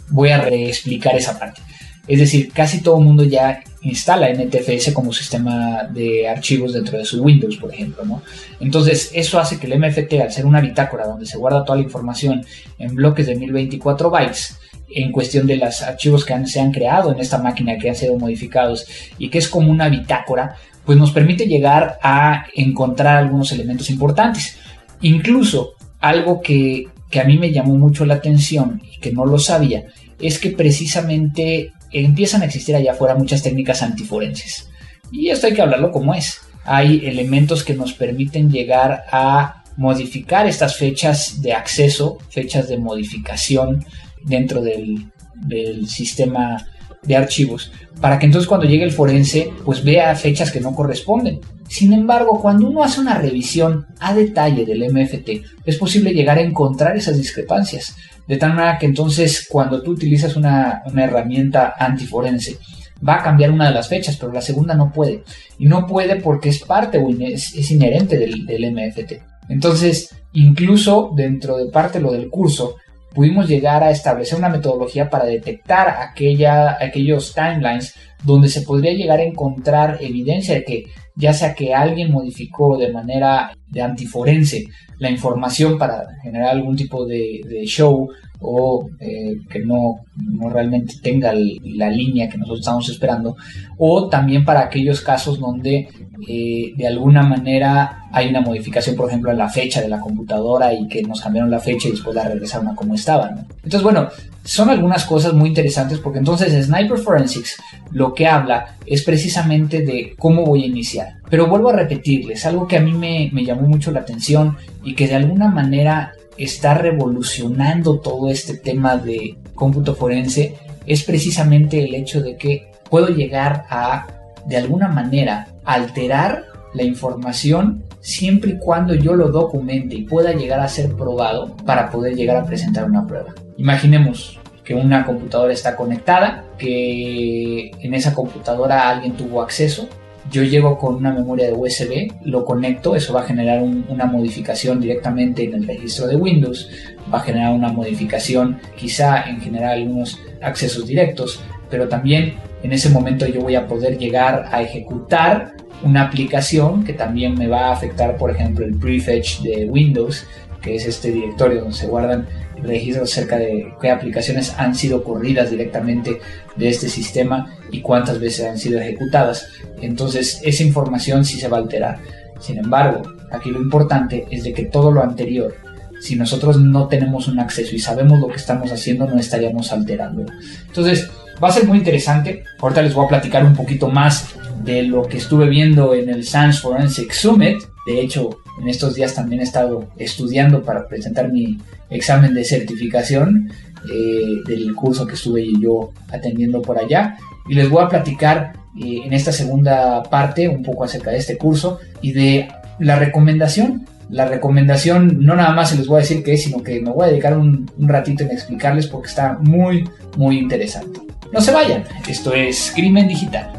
voy 0.08 0.30
a 0.30 0.40
reexplicar 0.40 1.14
esa 1.14 1.38
parte. 1.38 1.62
Es 2.06 2.18
decir, 2.18 2.52
casi 2.52 2.82
todo 2.82 2.98
el 2.98 3.04
mundo 3.04 3.22
ya 3.24 3.62
instala 3.82 4.32
NTFS 4.32 4.92
como 4.92 5.12
sistema 5.12 5.84
de 5.84 6.28
archivos 6.28 6.72
dentro 6.72 6.98
de 6.98 7.04
su 7.04 7.22
Windows, 7.22 7.56
por 7.56 7.72
ejemplo. 7.72 8.04
¿no? 8.04 8.22
Entonces, 8.60 9.10
eso 9.14 9.38
hace 9.38 9.58
que 9.58 9.66
el 9.66 9.78
MFT, 9.78 10.14
al 10.20 10.32
ser 10.32 10.46
una 10.46 10.60
bitácora 10.60 11.06
donde 11.06 11.26
se 11.26 11.38
guarda 11.38 11.64
toda 11.64 11.78
la 11.78 11.84
información 11.84 12.44
en 12.78 12.94
bloques 12.94 13.26
de 13.26 13.36
1024 13.36 14.10
bytes, 14.10 14.58
en 14.94 15.10
cuestión 15.10 15.46
de 15.46 15.56
los 15.56 15.80
archivos 15.82 16.24
que 16.24 16.46
se 16.46 16.60
han 16.60 16.72
creado 16.72 17.12
en 17.12 17.20
esta 17.20 17.38
máquina, 17.38 17.78
que 17.78 17.88
han 17.88 17.96
sido 17.96 18.18
modificados, 18.18 18.86
y 19.18 19.30
que 19.30 19.38
es 19.38 19.48
como 19.48 19.70
una 19.70 19.88
bitácora, 19.88 20.56
pues 20.84 20.98
nos 20.98 21.12
permite 21.12 21.46
llegar 21.46 21.98
a 22.02 22.46
encontrar 22.54 23.16
algunos 23.16 23.52
elementos 23.52 23.88
importantes. 23.90 24.58
Incluso 25.00 25.74
algo 26.00 26.40
que, 26.40 26.88
que 27.10 27.20
a 27.20 27.24
mí 27.24 27.38
me 27.38 27.52
llamó 27.52 27.76
mucho 27.76 28.04
la 28.04 28.14
atención 28.14 28.82
y 28.92 28.98
que 28.98 29.12
no 29.12 29.24
lo 29.24 29.38
sabía, 29.38 29.84
es 30.20 30.38
que 30.38 30.50
precisamente 30.50 31.72
empiezan 31.92 32.42
a 32.42 32.46
existir 32.46 32.74
allá 32.74 32.92
afuera 32.92 33.14
muchas 33.14 33.42
técnicas 33.42 33.82
antiforenses. 33.82 34.70
Y 35.10 35.28
esto 35.28 35.46
hay 35.46 35.54
que 35.54 35.62
hablarlo 35.62 35.90
como 35.90 36.14
es. 36.14 36.40
Hay 36.64 37.06
elementos 37.06 37.64
que 37.64 37.74
nos 37.74 37.92
permiten 37.92 38.50
llegar 38.50 39.04
a 39.10 39.64
modificar 39.76 40.46
estas 40.46 40.76
fechas 40.76 41.42
de 41.42 41.52
acceso, 41.52 42.18
fechas 42.28 42.68
de 42.68 42.78
modificación 42.78 43.84
dentro 44.24 44.62
del, 44.62 45.10
del 45.34 45.88
sistema 45.88 46.66
de 47.02 47.16
archivos, 47.16 47.72
para 48.00 48.18
que 48.18 48.26
entonces 48.26 48.48
cuando 48.48 48.66
llegue 48.66 48.84
el 48.84 48.92
forense 48.92 49.50
pues 49.64 49.82
vea 49.82 50.14
fechas 50.14 50.52
que 50.52 50.60
no 50.60 50.74
corresponden. 50.74 51.40
Sin 51.68 51.92
embargo, 51.92 52.38
cuando 52.40 52.68
uno 52.68 52.84
hace 52.84 53.00
una 53.00 53.16
revisión 53.16 53.86
a 53.98 54.14
detalle 54.14 54.66
del 54.66 54.92
MFT, 54.92 55.42
es 55.64 55.76
posible 55.78 56.12
llegar 56.12 56.38
a 56.38 56.42
encontrar 56.42 56.96
esas 56.96 57.16
discrepancias. 57.16 57.96
De 58.26 58.36
tal 58.36 58.54
manera 58.54 58.78
que 58.78 58.86
entonces 58.86 59.46
cuando 59.50 59.82
tú 59.82 59.92
utilizas 59.92 60.36
una, 60.36 60.82
herramienta 60.96 61.74
antiforense, 61.78 62.58
va 63.06 63.16
a 63.16 63.22
cambiar 63.22 63.50
una 63.50 63.68
de 63.68 63.74
las 63.74 63.88
fechas, 63.88 64.16
pero 64.16 64.32
la 64.32 64.40
segunda 64.40 64.74
no 64.74 64.92
puede. 64.92 65.24
Y 65.58 65.66
no 65.66 65.86
puede 65.86 66.16
porque 66.16 66.50
es 66.50 66.60
parte 66.60 66.98
o 66.98 67.08
es, 67.10 67.70
inherente 67.70 68.16
del, 68.16 68.46
del, 68.46 68.72
MFT. 68.72 69.12
Entonces, 69.48 70.14
incluso 70.32 71.12
dentro 71.14 71.56
de 71.56 71.70
parte 71.70 72.00
lo 72.00 72.12
del 72.12 72.30
curso, 72.30 72.76
pudimos 73.12 73.48
llegar 73.48 73.82
a 73.82 73.90
establecer 73.90 74.38
una 74.38 74.48
metodología 74.48 75.10
para 75.10 75.24
detectar 75.24 75.88
aquella, 75.88 76.78
aquellos 76.80 77.34
timelines 77.34 77.94
donde 78.24 78.48
se 78.48 78.62
podría 78.62 78.92
llegar 78.92 79.18
a 79.18 79.24
encontrar 79.24 79.98
evidencia 80.00 80.54
de 80.54 80.64
que 80.64 80.84
ya 81.16 81.32
sea 81.32 81.54
que 81.54 81.74
alguien 81.74 82.10
modificó 82.10 82.76
de 82.76 82.92
manera 82.92 83.52
de 83.68 83.82
antiforense 83.82 84.66
la 84.98 85.10
información 85.10 85.78
para 85.78 86.06
generar 86.22 86.50
algún 86.50 86.76
tipo 86.76 87.04
de, 87.06 87.40
show 87.66 88.08
o 88.42 88.90
eh, 89.00 89.36
que 89.48 89.60
no, 89.60 90.00
no, 90.16 90.50
realmente 90.50 90.94
tenga 91.02 91.32
la 91.32 91.90
línea 91.90 92.28
que 92.28 92.38
nosotros 92.38 92.60
estamos 92.60 92.88
esperando, 92.88 93.36
o 93.78 94.08
también 94.08 94.44
para 94.44 94.60
aquellos 94.60 95.00
casos 95.00 95.38
donde 95.38 95.88
eh, 96.28 96.72
de 96.76 96.86
alguna 96.86 97.22
manera 97.22 98.08
hay 98.12 98.28
una 98.28 98.40
modificación, 98.40 98.94
por 98.94 99.08
ejemplo, 99.08 99.30
en 99.30 99.38
la 99.38 99.48
fecha 99.48 99.80
de 99.80 99.88
la 99.88 100.00
computadora 100.00 100.72
y 100.72 100.86
que 100.86 101.02
nos 101.02 101.20
cambiaron 101.20 101.50
la 101.50 101.60
fecha 101.60 101.88
y 101.88 101.92
después 101.92 102.14
la 102.14 102.28
regresaron 102.28 102.68
a 102.68 102.74
como 102.74 102.94
estaba. 102.94 103.30
Entonces, 103.30 103.82
bueno, 103.82 104.08
son 104.44 104.70
algunas 104.70 105.04
cosas 105.04 105.32
muy 105.32 105.48
interesantes 105.48 105.98
porque 105.98 106.18
entonces 106.18 106.66
Sniper 106.66 106.98
Forensics 106.98 107.56
lo 107.92 108.12
que 108.12 108.26
habla 108.26 108.76
es 108.86 109.02
precisamente 109.02 109.84
de 109.84 110.14
cómo 110.18 110.44
voy 110.44 110.64
a 110.64 110.66
iniciar. 110.66 111.14
Pero 111.30 111.48
vuelvo 111.48 111.70
a 111.70 111.76
repetirles, 111.76 112.44
algo 112.44 112.66
que 112.66 112.76
a 112.76 112.80
mí 112.80 112.92
me, 112.92 113.30
me 113.32 113.44
llamó 113.44 113.62
mucho 113.62 113.90
la 113.90 114.00
atención 114.00 114.56
y 114.84 114.94
que 114.94 115.08
de 115.08 115.14
alguna 115.14 115.48
manera 115.48 116.12
está 116.36 116.74
revolucionando 116.74 117.98
todo 117.98 118.30
este 118.30 118.56
tema 118.56 118.96
de 118.96 119.36
cómputo 119.54 119.94
forense 119.94 120.56
es 120.86 121.04
precisamente 121.04 121.84
el 121.84 121.94
hecho 121.94 122.20
de 122.20 122.36
que 122.36 122.70
puedo 122.88 123.08
llegar 123.08 123.64
a, 123.70 124.06
de 124.46 124.56
alguna 124.56 124.88
manera, 124.88 125.48
alterar 125.64 126.44
la 126.74 126.82
información 126.82 127.84
siempre 128.00 128.52
y 128.52 128.58
cuando 128.58 128.94
yo 128.94 129.14
lo 129.14 129.28
documente 129.28 129.94
y 129.94 130.02
pueda 130.02 130.32
llegar 130.32 130.60
a 130.60 130.68
ser 130.68 130.92
probado 130.94 131.56
para 131.64 131.90
poder 131.90 132.14
llegar 132.14 132.36
a 132.36 132.44
presentar 132.44 132.84
una 132.84 133.06
prueba. 133.06 133.32
Imaginemos 133.56 134.38
que 134.64 134.74
una 134.74 135.04
computadora 135.04 135.52
está 135.52 135.76
conectada, 135.76 136.44
que 136.58 137.70
en 137.80 137.94
esa 137.94 138.14
computadora 138.14 138.88
alguien 138.88 139.16
tuvo 139.16 139.42
acceso 139.42 139.88
yo 140.30 140.42
llego 140.42 140.78
con 140.78 140.94
una 140.94 141.12
memoria 141.12 141.46
de 141.46 141.52
USB, 141.52 142.12
lo 142.24 142.44
conecto, 142.44 142.94
eso 142.94 143.12
va 143.12 143.22
a 143.22 143.24
generar 143.24 143.62
una 143.62 144.06
modificación 144.06 144.80
directamente 144.80 145.44
en 145.44 145.54
el 145.54 145.66
registro 145.66 146.06
de 146.06 146.16
Windows, 146.16 146.70
va 147.12 147.18
a 147.18 147.22
generar 147.22 147.52
una 147.52 147.72
modificación 147.72 148.58
quizá 148.76 149.28
en 149.28 149.40
generar 149.40 149.72
algunos 149.72 150.18
accesos 150.40 150.86
directos, 150.86 151.42
pero 151.68 151.88
también 151.88 152.34
en 152.62 152.72
ese 152.72 152.90
momento 152.90 153.26
yo 153.26 153.40
voy 153.40 153.56
a 153.56 153.66
poder 153.66 153.98
llegar 153.98 154.48
a 154.50 154.62
ejecutar 154.62 155.54
una 155.82 156.02
aplicación 156.02 156.84
que 156.84 156.92
también 156.92 157.34
me 157.36 157.48
va 157.48 157.68
a 157.68 157.72
afectar, 157.72 158.16
por 158.16 158.30
ejemplo, 158.30 158.64
el 158.64 158.76
prefetch 158.76 159.40
de 159.40 159.66
Windows, 159.66 160.24
que 160.60 160.76
es 160.76 160.86
este 160.86 161.10
directorio 161.10 161.62
donde 161.62 161.76
se 161.76 161.88
guardan 161.88 162.26
registros 162.62 163.10
acerca 163.10 163.38
de 163.38 163.74
qué 163.80 163.90
aplicaciones 163.90 164.54
han 164.56 164.74
sido 164.74 165.02
corridas 165.02 165.50
directamente 165.50 166.20
de 166.56 166.68
este 166.68 166.88
sistema 166.88 167.56
y 167.70 167.80
cuántas 167.80 168.18
veces 168.20 168.46
han 168.46 168.58
sido 168.58 168.80
ejecutadas. 168.80 169.46
Entonces 169.80 170.40
esa 170.44 170.62
información 170.62 171.24
sí 171.24 171.38
se 171.38 171.48
va 171.48 171.58
a 171.58 171.60
alterar. 171.60 171.98
Sin 172.40 172.58
embargo, 172.58 173.02
aquí 173.30 173.50
lo 173.50 173.60
importante 173.60 174.26
es 174.30 174.44
de 174.44 174.52
que 174.52 174.64
todo 174.64 174.90
lo 174.90 175.02
anterior, 175.02 175.54
si 176.00 176.16
nosotros 176.16 176.60
no 176.60 176.88
tenemos 176.88 177.28
un 177.28 177.38
acceso 177.38 177.74
y 177.74 177.78
sabemos 177.78 178.20
lo 178.20 178.28
que 178.28 178.36
estamos 178.36 178.72
haciendo, 178.72 179.06
no 179.06 179.18
estaríamos 179.18 179.72
alterando. 179.72 180.26
Entonces, 180.66 181.08
va 181.42 181.48
a 181.48 181.52
ser 181.52 181.66
muy 181.66 181.78
interesante. 181.78 182.44
Ahorita 182.60 182.82
les 182.82 182.94
voy 182.94 183.06
a 183.06 183.08
platicar 183.08 183.44
un 183.44 183.54
poquito 183.54 183.88
más 183.88 184.34
de 184.64 184.82
lo 184.82 185.02
que 185.02 185.18
estuve 185.18 185.48
viendo 185.48 185.94
en 185.94 186.08
el 186.08 186.24
Science 186.24 186.60
Forensic 186.60 187.12
Summit. 187.12 187.58
De 187.86 188.00
hecho, 188.00 188.38
en 188.60 188.68
estos 188.68 188.94
días 188.94 189.14
también 189.14 189.40
he 189.40 189.44
estado 189.44 189.88
estudiando 189.96 190.62
para 190.62 190.86
presentar 190.86 191.32
mi 191.32 191.58
examen 191.90 192.34
de 192.34 192.44
certificación 192.44 193.50
eh, 193.90 194.42
del 194.46 194.74
curso 194.74 195.06
que 195.06 195.14
estuve 195.14 195.46
yo 195.58 195.92
atendiendo 196.10 196.62
por 196.62 196.78
allá. 196.78 197.16
Y 197.48 197.54
les 197.54 197.68
voy 197.68 197.82
a 197.82 197.88
platicar 197.88 198.52
eh, 198.80 199.00
en 199.04 199.12
esta 199.12 199.32
segunda 199.32 200.02
parte 200.04 200.48
un 200.48 200.62
poco 200.62 200.84
acerca 200.84 201.10
de 201.10 201.18
este 201.18 201.36
curso 201.36 201.80
y 202.00 202.12
de 202.12 202.48
la 202.78 202.96
recomendación. 202.96 203.86
La 204.10 204.26
recomendación 204.26 205.24
no 205.24 205.34
nada 205.34 205.54
más 205.54 205.70
se 205.70 205.76
les 205.76 205.86
voy 205.86 205.96
a 205.96 206.00
decir 206.00 206.22
qué 206.22 206.34
es, 206.34 206.42
sino 206.44 206.62
que 206.62 206.80
me 206.80 206.90
voy 206.90 207.06
a 207.06 207.08
dedicar 207.08 207.36
un, 207.36 207.70
un 207.78 207.88
ratito 207.88 208.24
en 208.24 208.30
explicarles 208.30 208.86
porque 208.86 209.08
está 209.08 209.38
muy, 209.40 209.88
muy 210.16 210.38
interesante. 210.38 211.00
No 211.32 211.40
se 211.40 211.50
vayan, 211.50 211.84
esto 212.06 212.34
es 212.34 212.72
Crimen 212.74 213.08
Digital. 213.08 213.50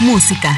Música. 0.00 0.56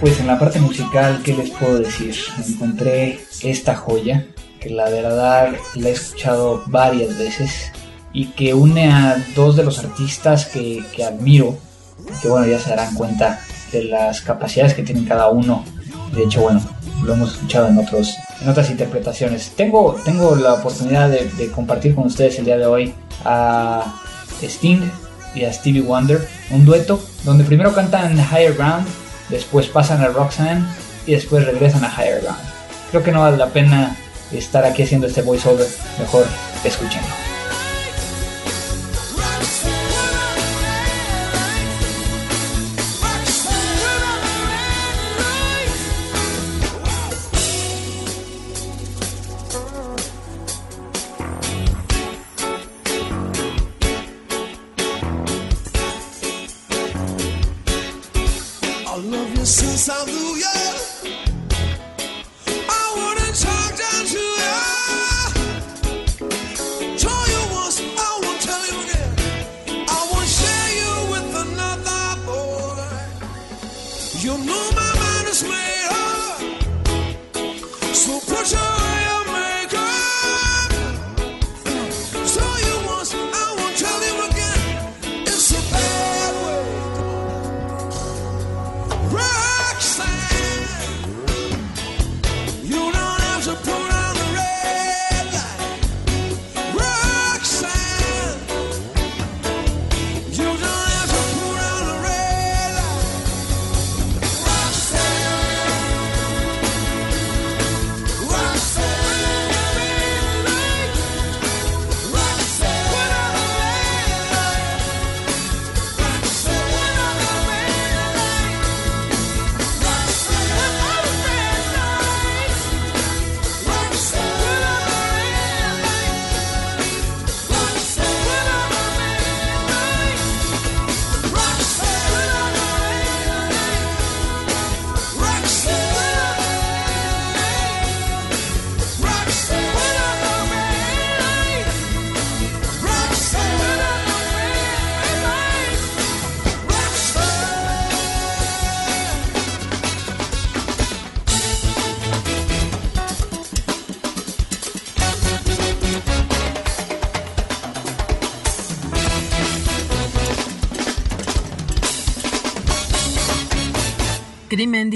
Pues 0.00 0.20
en 0.20 0.28
la 0.28 0.38
parte 0.38 0.60
musical, 0.60 1.22
¿qué 1.24 1.34
les 1.34 1.50
puedo 1.50 1.80
decir? 1.80 2.14
Encontré 2.46 3.20
esta 3.42 3.74
joya, 3.74 4.26
que 4.60 4.70
la 4.70 4.88
verdad 4.88 5.56
la 5.74 5.88
he 5.88 5.92
escuchado 5.92 6.62
varias 6.66 7.18
veces 7.18 7.72
y 8.12 8.26
que 8.26 8.54
une 8.54 8.92
a 8.92 9.16
dos 9.34 9.56
de 9.56 9.64
los 9.64 9.80
artistas 9.80 10.46
que, 10.46 10.84
que 10.94 11.04
admiro, 11.04 11.58
que 12.22 12.28
bueno, 12.28 12.46
ya 12.46 12.60
se 12.60 12.70
darán 12.70 12.94
cuenta 12.94 13.40
de 13.72 13.84
las 13.84 14.20
capacidades 14.20 14.74
que 14.74 14.84
tienen 14.84 15.04
cada 15.04 15.28
uno. 15.30 15.64
De 16.14 16.22
hecho, 16.22 16.42
bueno, 16.42 16.60
lo 17.02 17.12
hemos 17.14 17.34
escuchado 17.34 17.68
en, 17.68 17.78
otras 17.78 18.70
interpretaciones. 18.70 19.52
Tengo, 19.56 19.96
tengo 20.04 20.36
la 20.36 20.54
oportunidad 20.54 21.08
de, 21.10 21.28
de 21.36 21.50
compartir 21.50 21.94
con 21.94 22.06
ustedes 22.06 22.38
el 22.38 22.44
día 22.44 22.58
de 22.58 22.66
hoy 22.66 22.94
a 23.24 24.00
Sting 24.42 24.82
y 25.34 25.44
a 25.44 25.52
Stevie 25.52 25.82
Wonder, 25.82 26.26
un 26.50 26.64
dueto 26.64 27.00
donde 27.24 27.44
primero 27.44 27.74
cantan 27.74 28.16
Higher 28.18 28.54
Ground 28.54 28.86
después 29.28 29.66
pasan 29.66 30.02
a 30.02 30.08
Roxanne 30.08 30.64
y 31.06 31.12
después 31.12 31.44
regresan 31.44 31.84
a 31.84 31.88
Higher 31.88 32.22
Ground. 32.22 32.40
Creo 32.90 33.02
que 33.02 33.12
no 33.12 33.20
vale 33.20 33.36
la 33.36 33.48
pena 33.48 33.96
estar 34.32 34.64
aquí 34.64 34.82
haciendo 34.82 35.06
este 35.06 35.22
voiceover, 35.22 35.66
mejor 35.98 36.24
escúchenlo. 36.64 37.37
Crimen 60.38 61.27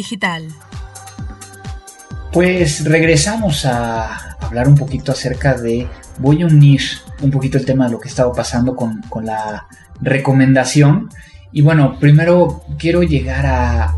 Digital. 0.02 0.48
Pues 2.32 2.84
regresamos 2.84 3.64
a 3.64 4.36
hablar 4.40 4.66
un 4.66 4.74
poquito 4.74 5.12
acerca 5.12 5.54
de... 5.54 5.86
Voy 6.18 6.42
a 6.42 6.46
unir 6.46 6.82
un 7.20 7.30
poquito 7.30 7.56
el 7.56 7.64
tema 7.64 7.86
de 7.86 7.92
lo 7.92 8.00
que 8.00 8.08
estaba 8.08 8.32
pasando 8.32 8.74
con, 8.74 9.00
la 9.24 9.68
recomendación. 10.00 11.08
Y 11.52 11.62
bueno, 11.62 12.00
primero 12.00 12.64
quiero 12.80 13.04
llegar 13.04 13.46
a, 13.46 13.94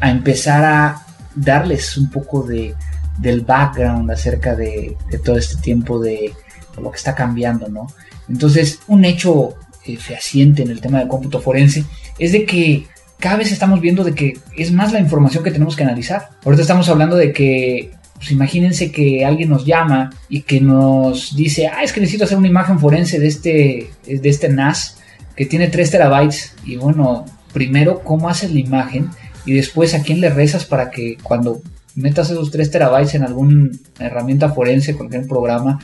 a 0.00 0.10
empezar 0.10 0.64
a 0.64 1.02
darles 1.34 1.96
un 1.96 2.08
poco 2.08 2.44
de, 2.44 2.76
del 3.18 3.40
background 3.40 4.08
acerca 4.12 4.54
de, 4.54 4.96
todo 5.24 5.38
este 5.38 5.60
tiempo 5.60 5.98
de, 5.98 6.34
lo 6.80 6.92
que 6.92 6.98
está 6.98 7.16
cambiando, 7.16 7.66
¿no? 7.68 7.88
Entonces, 8.28 8.78
un 8.86 9.04
hecho 9.04 9.54
eh, 9.86 9.96
fehaciente 9.96 10.62
en 10.62 10.70
el 10.70 10.80
tema 10.80 11.00
del 11.00 11.08
cómputo 11.08 11.40
forense 11.40 11.84
es 12.16 12.30
de 12.30 12.44
que 12.44 12.86
cada 13.18 13.36
vez 13.36 13.52
estamos 13.52 13.80
viendo 13.80 14.04
de 14.04 14.14
que 14.14 14.38
es 14.56 14.72
más 14.72 14.92
la 14.92 15.00
información 15.00 15.42
que 15.42 15.50
tenemos 15.50 15.76
que 15.76 15.84
analizar. 15.84 16.30
Ahorita 16.44 16.62
estamos 16.62 16.88
hablando 16.88 17.16
de 17.16 17.32
que, 17.32 17.92
pues 18.14 18.30
imagínense 18.30 18.90
que 18.92 19.24
alguien 19.24 19.48
nos 19.48 19.64
llama 19.64 20.10
y 20.28 20.42
que 20.42 20.60
nos 20.60 21.34
dice, 21.34 21.68
ah, 21.68 21.82
es 21.82 21.92
que 21.92 22.00
necesito 22.00 22.24
hacer 22.24 22.38
una 22.38 22.48
imagen 22.48 22.78
forense 22.78 23.18
de 23.18 23.26
este, 23.26 23.90
de 24.06 24.28
este 24.28 24.48
NAS 24.48 24.98
que 25.34 25.46
tiene 25.46 25.68
3 25.68 25.90
terabytes. 25.90 26.54
Y 26.64 26.76
bueno, 26.76 27.24
primero, 27.52 28.02
¿cómo 28.04 28.28
haces 28.28 28.52
la 28.52 28.60
imagen? 28.60 29.08
Y 29.44 29.52
después, 29.52 29.94
¿a 29.94 30.02
quién 30.02 30.20
le 30.20 30.30
rezas 30.30 30.64
para 30.64 30.90
que 30.90 31.16
cuando 31.22 31.60
metas 31.94 32.30
esos 32.30 32.50
3 32.50 32.70
terabytes 32.70 33.14
en 33.14 33.22
alguna 33.22 33.70
herramienta 33.98 34.50
forense, 34.50 34.94
cualquier 34.94 35.26
programa, 35.26 35.78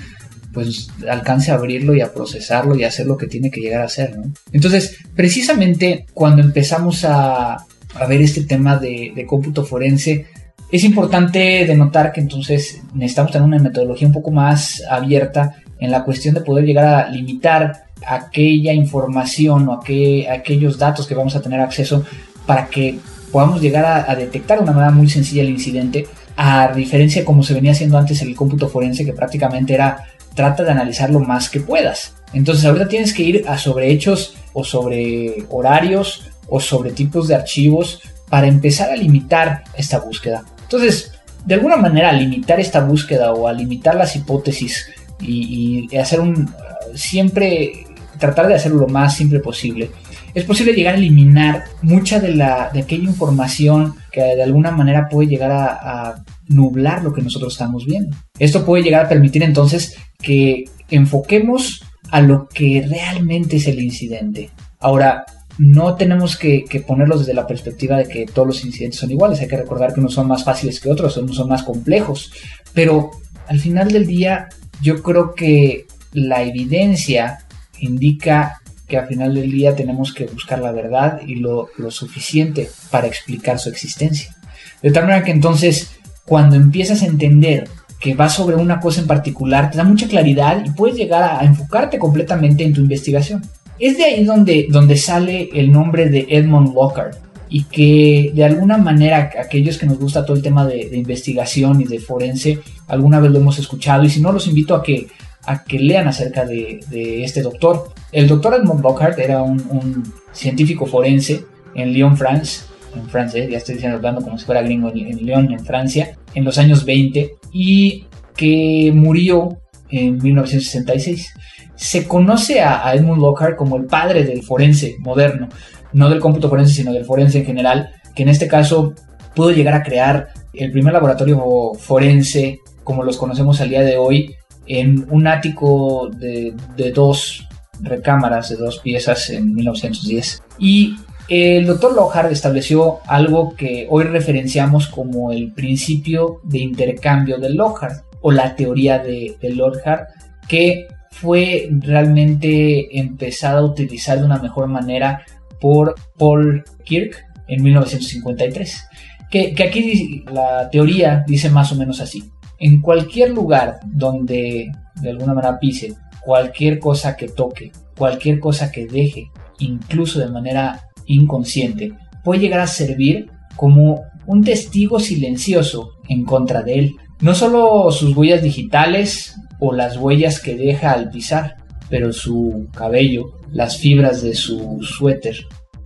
pues 0.53 0.89
alcance 1.09 1.51
a 1.51 1.55
abrirlo 1.55 1.95
y 1.95 2.01
a 2.01 2.13
procesarlo 2.13 2.77
y 2.77 2.85
a 2.85 2.89
hacer 2.89 3.07
lo 3.07 3.17
que 3.17 3.27
tiene 3.27 3.51
que 3.51 3.61
llegar 3.61 3.83
a 3.83 3.87
hacer. 3.87 4.17
Entonces, 4.53 4.99
precisamente 5.15 6.07
cuando 6.13 6.43
empezamos 6.43 7.05
a, 7.05 7.55
a 7.55 8.07
ver 8.09 8.21
este 8.21 8.43
tema 8.43 8.77
de, 8.77 9.13
de, 9.15 9.27
cómputo 9.27 9.65
forense, 9.65 10.27
es 10.71 10.85
importante 10.85 11.67
denotar 11.67 12.13
que 12.13 12.21
entonces 12.21 12.81
necesitamos 12.95 13.33
tener 13.33 13.47
una 13.47 13.59
metodología 13.59 14.07
un 14.07 14.15
poco 14.15 14.31
más 14.31 14.83
abierta 14.89 15.57
en 15.79 15.91
la 15.91 16.05
cuestión 16.05 16.35
de 16.35 16.41
poder 16.41 16.65
llegar 16.65 16.87
a 16.87 17.09
limitar 17.11 17.85
aquella 18.07 18.73
información 18.73 19.69
o 19.69 19.75
aquel, 19.75 20.29
aquellos 20.29 20.79
datos 20.79 21.07
que 21.07 21.15
vamos 21.15 21.37
a 21.37 21.43
tener 21.43 21.61
acceso 21.61 22.05
para 22.47 22.67
que 22.67 22.99
podamos 23.31 23.61
llegar 23.61 23.85
a, 23.85 24.11
a 24.11 24.15
detectar 24.15 24.59
de 24.59 24.65
una 24.65 24.73
manera 24.73 24.93
muy 24.93 25.09
sencilla 25.09 25.43
el 25.43 25.51
incidente, 25.51 26.07
a 26.37 26.73
diferencia 26.73 27.23
de 27.23 27.27
como 27.27 27.43
se 27.43 27.55
venía 27.55 27.73
haciendo 27.73 27.99
antes 27.99 28.23
el 28.23 28.35
cómputo 28.35 28.69
forense, 28.69 29.05
que 29.05 29.13
prácticamente 29.13 29.75
era 29.75 30.05
trata 30.35 30.65
de 30.65 30.71
analizar 30.71 31.11
lo 31.11 31.21
más 31.21 31.49
que 31.49 31.61
puedas. 31.61 32.15
Entonces 32.33 32.65
ahorita 32.65 32.89
tienes 32.89 33.13
que 33.13 33.23
ir 33.23 33.45
a 33.47 33.59
sobre 33.59 33.91
hechos 33.91 34.35
o 34.53 34.65
sobre 34.65 35.45
horarios 35.51 36.31
o 36.49 36.61
sobre 36.61 36.93
tipos 36.93 37.29
de 37.29 37.35
archivos 37.35 38.01
para 38.29 38.47
empezar 38.47 38.91
a 38.91 38.97
limitar 38.97 39.65
esta 39.77 39.99
búsqueda. 39.99 40.45
Entonces, 40.63 41.13
de 41.45 41.55
alguna 41.55 41.77
manera, 41.77 42.13
limitar 42.13 42.61
esta 42.61 42.81
búsqueda 42.81 43.33
o 43.33 43.47
a 43.47 43.53
limitar 43.53 43.95
las 43.95 44.17
hipótesis 44.17 44.87
y, 45.21 45.95
hacer 45.97 46.21
un 46.21 46.51
siempre 46.95 47.87
tratar 48.19 48.49
de 48.49 48.55
hacerlo 48.55 48.81
lo 48.81 48.89
más 48.89 49.17
simple 49.17 49.41
posible. 49.41 49.91
Es 50.35 50.45
posible 50.45 50.73
llegar 50.73 50.95
a 50.95 50.99
eliminar 50.99 51.65
mucha 51.83 52.21
de, 52.21 52.35
la, 52.35 52.71
de 52.73 52.81
aquella 52.81 53.05
información 53.05 53.97
que 54.11 54.23
de 54.23 54.43
alguna 54.43 54.71
manera 54.71 55.09
puede 55.11 55.29
llegar 55.29 55.51
a 55.51 56.25
nublar 56.49 57.03
lo 57.03 57.13
que 57.13 57.23
nosotros 57.23 57.53
estamos 57.53 57.85
viendo. 57.85 58.17
Esto 58.39 58.65
puede 58.65 58.83
llegar 58.83 59.07
a 59.07 59.09
permitir 59.09 59.43
entonces 59.43 59.97
que 60.23 60.65
enfoquemos 60.91 61.83
a 62.11 62.21
lo 62.21 62.49
que 62.49 62.87
realmente 62.89 63.57
es 63.57 63.67
el 63.67 63.83
incidente. 63.83 64.51
Ahora, 64.79 65.25
no 65.59 65.95
tenemos 65.97 66.37
que, 66.37 66.65
ponerlos 66.87 67.21
desde 67.21 67.35
la 67.35 67.47
perspectiva 67.47 67.97
de 67.97 68.07
que 68.07 68.27
todos 68.27 68.49
los 68.49 68.65
incidentes 68.65 69.01
son 69.01 69.11
iguales. 69.11 69.41
Hay 69.41 69.49
que 69.49 69.57
recordar 69.57 69.93
que 69.93 70.01
unos 70.01 70.15
son 70.15 70.29
más 70.29 70.45
fáciles 70.45 70.81
que 70.81 70.91
otros, 70.91 71.17
unos 71.17 71.37
son 71.37 71.49
más 71.49 71.63
complejos. 71.63 72.33
Pero 72.73 73.11
al 73.47 73.61
final 73.61 73.91
del 73.91 74.07
día, 74.07 74.49
yo 74.81 75.03
creo 75.03 75.35
que 75.35 75.87
la 76.13 76.43
evidencia 76.43 77.39
indica 77.79 78.61
que 78.89 78.99
al 78.99 79.07
final 79.07 79.35
del 79.35 79.51
día 79.51 79.75
tenemos 79.75 80.13
que 80.13 80.27
buscar 80.27 80.59
la 80.61 80.73
verdad 80.73 81.21
y 81.27 81.37
lo, 81.37 81.69
lo 81.79 81.91
suficiente 81.91 82.69
para 82.91 83.07
explicar 83.07 83.59
su 83.59 83.69
existencia. 83.69 84.35
De 84.83 84.91
tal 84.91 85.05
manera 85.05 85.25
que 85.25 85.31
entonces, 85.31 85.93
cuando 86.25 86.57
empiezas 86.57 87.03
a 87.03 87.07
entender 87.07 87.69
que 88.03 88.15
va 88.15 88.29
sobre 88.29 88.57
una 88.57 88.81
cosa 88.81 89.01
en 89.01 89.07
particular, 89.07 89.71
te 89.71 89.79
da 89.79 89.85
mucha 89.85 90.09
claridad 90.09 90.61
y 90.67 90.71
puedes 90.71 90.97
llegar 90.97 91.23
a, 91.23 91.45
enfocarte 91.45 92.01
completamente 92.01 92.65
en 92.65 92.73
tu 92.73 92.81
investigación. 92.81 93.43
Es 93.79 93.97
de 93.97 94.05
ahí 94.05 94.25
donde, 94.25 94.67
donde 94.69 94.97
sale 94.97 95.49
el 95.55 95.71
nombre 95.71 96.09
de 96.09 96.27
Edmund 96.29 96.75
Lockhart 96.75 97.17
y 97.49 97.63
que 97.65 98.33
de 98.35 98.45
alguna 98.45 98.77
manera 98.77 99.31
aquellos 99.41 99.79
que 99.79 99.87
nos 99.87 100.01
gusta 100.01 100.25
todo 100.25 100.37
el 100.37 100.43
tema 100.43 100.67
de, 100.67 100.91
investigación 100.97 101.81
y 101.81 101.85
de 101.85 102.01
forense, 102.01 102.59
alguna 102.89 103.21
vez 103.21 103.31
lo 103.31 103.39
hemos 103.39 103.61
escuchado 103.61 104.03
y 104.03 104.11
si 104.11 104.21
no 104.21 104.33
los 104.33 104.49
invito 104.49 104.75
a 104.75 104.83
que, 104.83 105.07
a 105.45 105.63
que 105.63 105.79
lean 105.79 106.09
acerca 106.09 106.45
de, 106.45 106.81
este 107.23 107.41
doctor. 107.41 107.93
El 108.11 108.27
doctor 108.27 108.55
Edmund 108.55 108.83
Lockhart 108.83 109.17
era 109.21 109.43
un 109.43 110.13
científico 110.33 110.87
forense 110.87 111.45
en 111.77 111.93
Lyon, 111.93 112.17
France, 112.17 112.72
en 112.95 113.09
Francia, 113.09 113.47
ya 113.49 113.59
estoy 113.59 113.75
diciendo, 113.75 113.97
hablando 113.97 114.23
como 114.23 114.39
si 114.39 114.45
fuera 114.45 114.63
gringo 114.63 114.91
en, 114.91 115.17
Lyon, 115.19 115.53
en 115.53 115.65
Francia, 115.65 116.17
en 116.35 116.45
los 116.45 116.59
años 116.59 116.85
20 116.85 117.35
y 117.53 118.07
que 118.37 118.93
murió 118.95 119.59
en 119.91 120.19
1966. 120.19 121.35
Se 121.75 122.07
conoce 122.07 122.61
a, 122.61 122.87
a, 122.87 122.95
Edmund 122.95 123.21
Lockhart 123.21 123.57
como 123.57 123.77
el 123.77 123.87
padre 123.87 124.25
del 124.25 124.43
forense 124.43 124.97
moderno, 125.01 125.49
no 125.93 126.09
del 126.09 126.21
cómputo 126.21 126.49
forense, 126.49 126.75
sino 126.75 126.93
del 126.93 127.05
forense 127.05 127.39
en 127.39 127.47
general, 127.47 127.91
que 128.15 128.23
en 128.23 128.29
este 128.29 128.49
caso 128.49 128.95
pudo 129.35 129.51
llegar 129.51 129.75
a 129.75 129.83
crear 129.83 130.29
el 130.53 130.71
primer 130.71 130.93
laboratorio 130.93 131.73
forense 131.79 132.61
como 132.85 133.03
los 133.05 133.17
conocemos 133.17 133.61
al 133.61 133.71
día 133.71 133.83
de 133.83 133.97
hoy 133.97 134.35
en 134.67 135.07
un 135.11 135.27
ático 135.27 136.09
de, 136.09 136.55
de 136.77 136.93
dos 136.93 137.49
recámaras, 137.81 138.51
de 138.51 138.57
dos 138.57 138.79
piezas 138.79 139.31
en 139.31 139.55
1910. 139.55 140.43
Y 140.59 140.97
el 141.33 141.67
doctor 141.67 141.95
Lockhart 141.95 142.31
estableció 142.31 142.99
algo 143.07 143.55
que 143.57 143.87
hoy 143.89 144.05
referenciamos 144.05 144.87
como 144.89 145.33
el 145.33 145.55
principio 145.55 146.41
de 146.43 146.59
intercambio 146.59 147.39
de 147.39 147.49
Lockhart 147.49 148.05
o 148.21 148.31
la 148.31 148.55
teoría 148.55 148.99
de, 148.99 149.37
de 149.41 149.55
Lockhart 149.55 150.11
que 150.47 150.89
fue 151.11 151.71
realmente 151.71 152.99
empezada 152.99 153.61
a 153.61 153.65
utilizar 153.65 154.19
de 154.19 154.27
una 154.27 154.41
mejor 154.41 154.67
manera 154.67 155.25
por 155.59 155.95
Paul 156.19 156.65
Kirk 156.85 157.25
en 157.49 157.63
1953. 157.63 158.89
Que, 159.31 159.55
que 159.55 159.63
aquí 159.63 160.25
la 160.31 160.69
teoría 160.69 161.25
dice 161.27 161.49
más 161.49 161.73
o 161.73 161.77
menos 161.77 162.03
así. 162.03 162.31
En 162.59 162.83
cualquier 162.83 163.31
lugar 163.31 163.81
donde 163.87 164.71
de 165.01 165.11
alguna 165.11 165.33
manera 165.33 165.59
pise, 165.59 165.95
cualquier 166.21 166.79
cosa 166.79 167.17
que 167.17 167.29
toque, 167.29 167.73
cualquier 167.97 168.39
cosa 168.39 168.71
que 168.71 168.87
deje, 168.87 169.31
incluso 169.61 170.19
de 170.19 170.29
manera 170.29 170.92
inconsciente, 171.13 171.93
puede 172.25 172.41
llegar 172.41 172.61
a 172.61 172.67
servir 172.67 173.31
como 173.57 174.03
un 174.27 174.45
testigo 174.45 174.99
silencioso 175.01 175.91
en 176.09 176.25
contra 176.25 176.63
de 176.63 176.75
él. 176.75 176.93
No 177.21 177.35
solo 177.35 177.91
sus 177.91 178.17
huellas 178.17 178.43
digitales 178.43 179.37
o 179.61 179.73
las 179.73 179.97
huellas 179.97 180.41
que 180.41 180.57
deja 180.57 180.93
al 180.93 181.11
pisar, 181.11 181.57
pero 181.89 182.13
su 182.13 182.69
cabello, 182.75 183.35
las 183.53 183.79
fibras 183.79 184.23
de 184.23 184.35
su 184.35 184.81
suéter, 184.83 185.37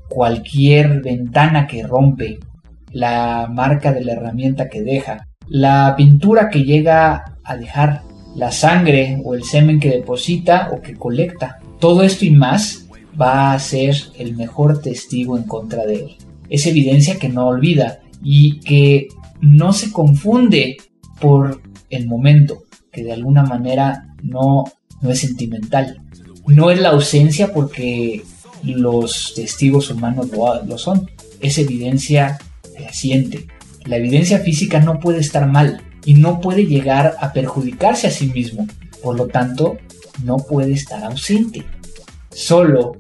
cualquier 0.09 1.03
ventana 1.03 1.67
que 1.67 1.83
rompe, 1.83 2.39
la 2.93 3.49
marca 3.53 3.93
de 3.93 4.05
la 4.05 4.12
herramienta 4.12 4.69
que 4.69 4.83
deja, 4.83 5.27
la 5.49 5.95
pintura 5.97 6.49
que 6.49 6.65
llega 6.65 7.37
a 7.45 7.57
dejar, 7.57 8.03
la 8.35 8.51
sangre 8.51 9.21
o 9.25 9.35
el 9.35 9.45
semen 9.45 9.81
que 9.81 9.91
deposita 9.91 10.71
o 10.73 10.81
que 10.81 10.95
colecta. 10.95 11.59
Todo 11.81 12.03
esto 12.03 12.25
y 12.25 12.31
más 12.31 12.86
va 13.21 13.53
a 13.53 13.59
ser 13.59 13.97
el 14.19 14.37
mejor 14.37 14.81
testigo 14.81 15.37
en 15.37 15.45
contra 15.45 15.85
de 15.87 15.95
él. 15.95 16.17
Es 16.49 16.67
evidencia 16.67 17.19
que 17.19 17.29
no 17.29 17.47
olvida 17.47 18.01
y 18.23 18.61
que 18.61 19.09
no 19.41 19.73
se 19.73 19.93
confunde 19.93 20.77
por 21.21 21.61
el 21.91 22.07
momento, 22.07 22.65
que 22.93 23.05
de 23.05 23.13
alguna 23.13 23.43
manera 23.43 24.15
no, 24.23 24.65
no 25.01 25.11
es 25.11 25.21
sentimental. 25.21 26.03
No 26.47 26.71
es 26.71 26.81
la 26.81 26.91
ausencia 26.91 27.53
porque 27.53 28.23
los 28.63 29.33
testigos 29.35 29.91
humanos 29.91 30.29
lo, 30.31 30.79
son. 30.79 31.11
Es 31.41 31.59
evidencia 31.59 32.39
fehaciente. 32.77 33.47
La 33.85 33.97
evidencia 33.97 34.41
física 34.41 34.81
no 34.81 34.99
puede 34.99 35.21
estar 35.21 35.47
mal 35.47 35.83
y 36.05 36.15
no 36.15 36.41
puede 36.41 36.67
llegar 36.67 37.17
a 37.21 37.33
perjudicarse 37.33 38.07
a 38.07 38.11
sí 38.11 38.29
mismo. 38.29 38.67
Por 39.03 39.17
lo 39.17 39.27
tanto, 39.27 39.79
no 40.25 40.39
puede 40.39 40.73
estar 40.73 41.05
ausente. 41.05 41.65
Solo 42.37 42.92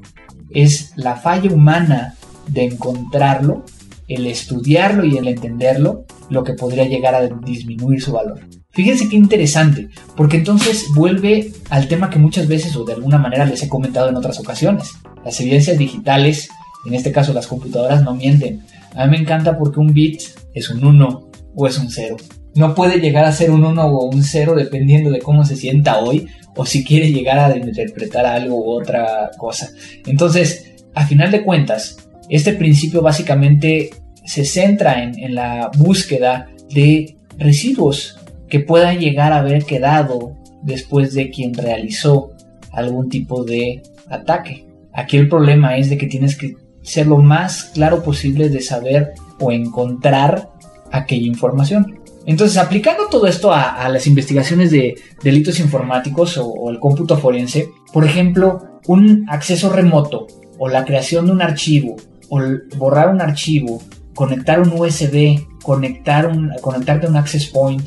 es 0.48 0.94
la 0.96 1.16
falla 1.16 1.52
humana 1.52 2.14
de 2.48 2.64
encontrarlo, 2.64 3.66
el 4.08 4.26
estudiarlo 4.26 5.04
y 5.04 5.18
el 5.18 5.28
entenderlo, 5.28 6.06
lo 6.30 6.42
que 6.42 6.54
podría 6.54 6.84
llegar 6.84 7.14
a 7.14 7.28
disminuir 7.28 8.00
su 8.00 8.12
valor. 8.12 8.40
Fíjense 8.70 9.10
qué 9.10 9.16
interesante, 9.16 9.90
porque 10.16 10.38
entonces 10.38 10.86
vuelve 10.94 11.52
al 11.68 11.86
tema 11.86 12.08
que 12.08 12.18
muchas 12.18 12.48
veces 12.48 12.74
o 12.76 12.84
de 12.84 12.94
alguna 12.94 13.18
manera 13.18 13.44
les 13.44 13.62
he 13.62 13.68
comentado 13.68 14.08
en 14.08 14.16
otras 14.16 14.40
ocasiones. 14.40 14.94
Las 15.22 15.38
evidencias 15.38 15.76
digitales, 15.76 16.48
en 16.86 16.94
este 16.94 17.12
caso 17.12 17.34
las 17.34 17.46
computadoras, 17.46 18.02
no 18.02 18.14
mienten. 18.14 18.64
A 18.94 19.04
mí 19.04 19.10
me 19.10 19.22
encanta 19.22 19.58
porque 19.58 19.80
un 19.80 19.92
bit 19.92 20.22
es 20.54 20.70
un 20.70 20.82
1 20.82 21.30
o 21.54 21.66
es 21.66 21.78
un 21.78 21.90
0. 21.90 22.16
No 22.56 22.74
puede 22.74 22.98
llegar 23.00 23.26
a 23.26 23.32
ser 23.32 23.50
un 23.50 23.64
1 23.64 23.86
o 23.86 24.06
un 24.06 24.22
0 24.22 24.54
dependiendo 24.56 25.10
de 25.10 25.20
cómo 25.20 25.44
se 25.44 25.56
sienta 25.56 25.98
hoy 25.98 26.26
o 26.56 26.64
si 26.64 26.84
quiere 26.84 27.12
llegar 27.12 27.38
a 27.38 27.56
interpretar 27.56 28.24
algo 28.24 28.56
u 28.56 28.70
otra 28.72 29.30
cosa. 29.36 29.68
Entonces, 30.06 30.74
a 30.94 31.06
final 31.06 31.30
de 31.30 31.42
cuentas, 31.42 32.08
este 32.30 32.54
principio 32.54 33.02
básicamente 33.02 33.90
se 34.24 34.44
centra 34.44 35.02
en, 35.02 35.18
en 35.18 35.34
la 35.34 35.70
búsqueda 35.76 36.48
de 36.74 37.16
residuos 37.36 38.18
que 38.48 38.60
puedan 38.60 38.98
llegar 38.98 39.32
a 39.32 39.40
haber 39.40 39.64
quedado 39.64 40.34
después 40.62 41.12
de 41.12 41.30
quien 41.30 41.52
realizó 41.52 42.32
algún 42.72 43.10
tipo 43.10 43.44
de 43.44 43.82
ataque. 44.08 44.66
Aquí 44.92 45.18
el 45.18 45.28
problema 45.28 45.76
es 45.76 45.90
de 45.90 45.98
que 45.98 46.06
tienes 46.06 46.36
que 46.36 46.56
ser 46.82 47.06
lo 47.06 47.18
más 47.18 47.64
claro 47.64 48.02
posible 48.02 48.48
de 48.48 48.62
saber 48.62 49.12
o 49.40 49.52
encontrar 49.52 50.48
aquella 50.90 51.26
información. 51.26 52.00
Entonces, 52.26 52.58
aplicando 52.58 53.06
todo 53.08 53.28
esto 53.28 53.52
a, 53.52 53.88
las 53.88 54.06
investigaciones 54.08 54.72
de 54.72 54.96
delitos 55.22 55.60
informáticos 55.60 56.36
o, 56.38 56.68
el 56.70 56.80
cómputo 56.80 57.16
forense, 57.16 57.68
por 57.92 58.04
ejemplo, 58.04 58.80
un 58.86 59.26
acceso 59.28 59.70
remoto 59.70 60.26
o 60.58 60.68
la 60.68 60.84
creación 60.84 61.26
de 61.26 61.32
un 61.32 61.42
archivo 61.42 61.96
o 62.28 62.40
borrar 62.76 63.10
un 63.10 63.20
archivo, 63.20 63.80
conectar 64.14 64.60
un 64.60 64.72
USB, 64.72 65.40
conectar 65.62 66.26
un, 66.26 66.50
conectarte 66.60 67.06
a 67.06 67.10
un 67.10 67.16
access 67.16 67.46
point, 67.46 67.82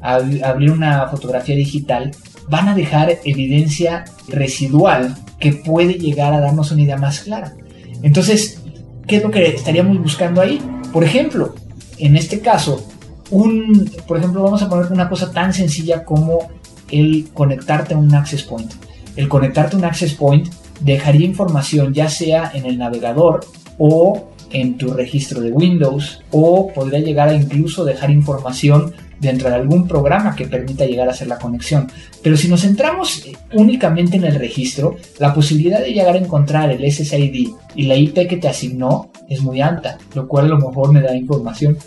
abrir 0.00 0.72
una 0.72 1.06
fotografía 1.06 1.54
digital, 1.54 2.10
van 2.48 2.68
a 2.68 2.74
dejar 2.74 3.20
evidencia 3.24 4.04
residual 4.28 5.14
que 5.38 5.52
puede 5.52 5.94
llegar 5.94 6.34
a 6.34 6.40
darnos 6.40 6.72
una 6.72 6.82
idea 6.82 6.96
más 6.96 7.20
clara. 7.20 7.54
Entonces, 8.02 8.60
¿qué 9.06 9.16
es 9.16 9.22
lo 9.22 9.30
que 9.30 9.46
estaríamos 9.46 10.02
buscando 10.02 10.40
ahí? 10.40 10.60
Por 10.92 11.04
ejemplo, 11.04 11.54
en 11.98 12.16
este 12.16 12.40
caso, 12.40 12.86
un, 13.30 13.90
por 14.06 14.18
ejemplo, 14.18 14.42
vamos 14.42 14.62
a 14.62 14.68
poner 14.68 14.90
una 14.92 15.08
cosa 15.08 15.30
tan 15.30 15.52
sencilla 15.52 16.04
como 16.04 16.48
el 16.90 17.28
conectarte 17.32 17.94
a 17.94 17.98
un 17.98 18.14
access 18.14 18.42
point. 18.42 18.70
El 19.16 19.28
conectarte 19.28 19.76
a 19.76 19.78
un 19.78 19.84
access 19.84 20.14
point 20.14 20.48
dejaría 20.80 21.26
información 21.26 21.94
ya 21.94 22.08
sea 22.08 22.50
en 22.54 22.66
el 22.66 22.78
navegador 22.78 23.46
o 23.78 24.30
en 24.50 24.76
tu 24.76 24.92
registro 24.92 25.40
de 25.40 25.50
Windows 25.50 26.22
o 26.30 26.72
podría 26.72 27.00
llegar 27.00 27.28
a 27.28 27.34
incluso 27.34 27.84
dejar 27.84 28.10
información 28.10 28.94
dentro 29.18 29.48
de 29.48 29.56
algún 29.56 29.88
programa 29.88 30.36
que 30.36 30.46
permita 30.46 30.84
llegar 30.84 31.08
a 31.08 31.12
hacer 31.12 31.28
la 31.28 31.38
conexión. 31.38 31.90
Pero 32.22 32.36
si 32.36 32.48
nos 32.48 32.62
centramos 32.62 33.24
únicamente 33.52 34.16
en 34.16 34.24
el 34.24 34.34
registro, 34.34 34.96
la 35.18 35.34
posibilidad 35.34 35.80
de 35.80 35.92
llegar 35.92 36.14
a 36.14 36.18
encontrar 36.18 36.70
el 36.70 36.90
SSID 36.90 37.48
y 37.74 37.82
la 37.84 37.96
IP 37.96 38.28
que 38.28 38.36
te 38.36 38.48
asignó 38.48 39.10
es 39.28 39.42
muy 39.42 39.60
alta, 39.60 39.98
lo 40.14 40.28
cual 40.28 40.46
a 40.46 40.48
lo 40.48 40.58
mejor 40.58 40.92
me 40.92 41.00
da 41.00 41.14
información. 41.16 41.78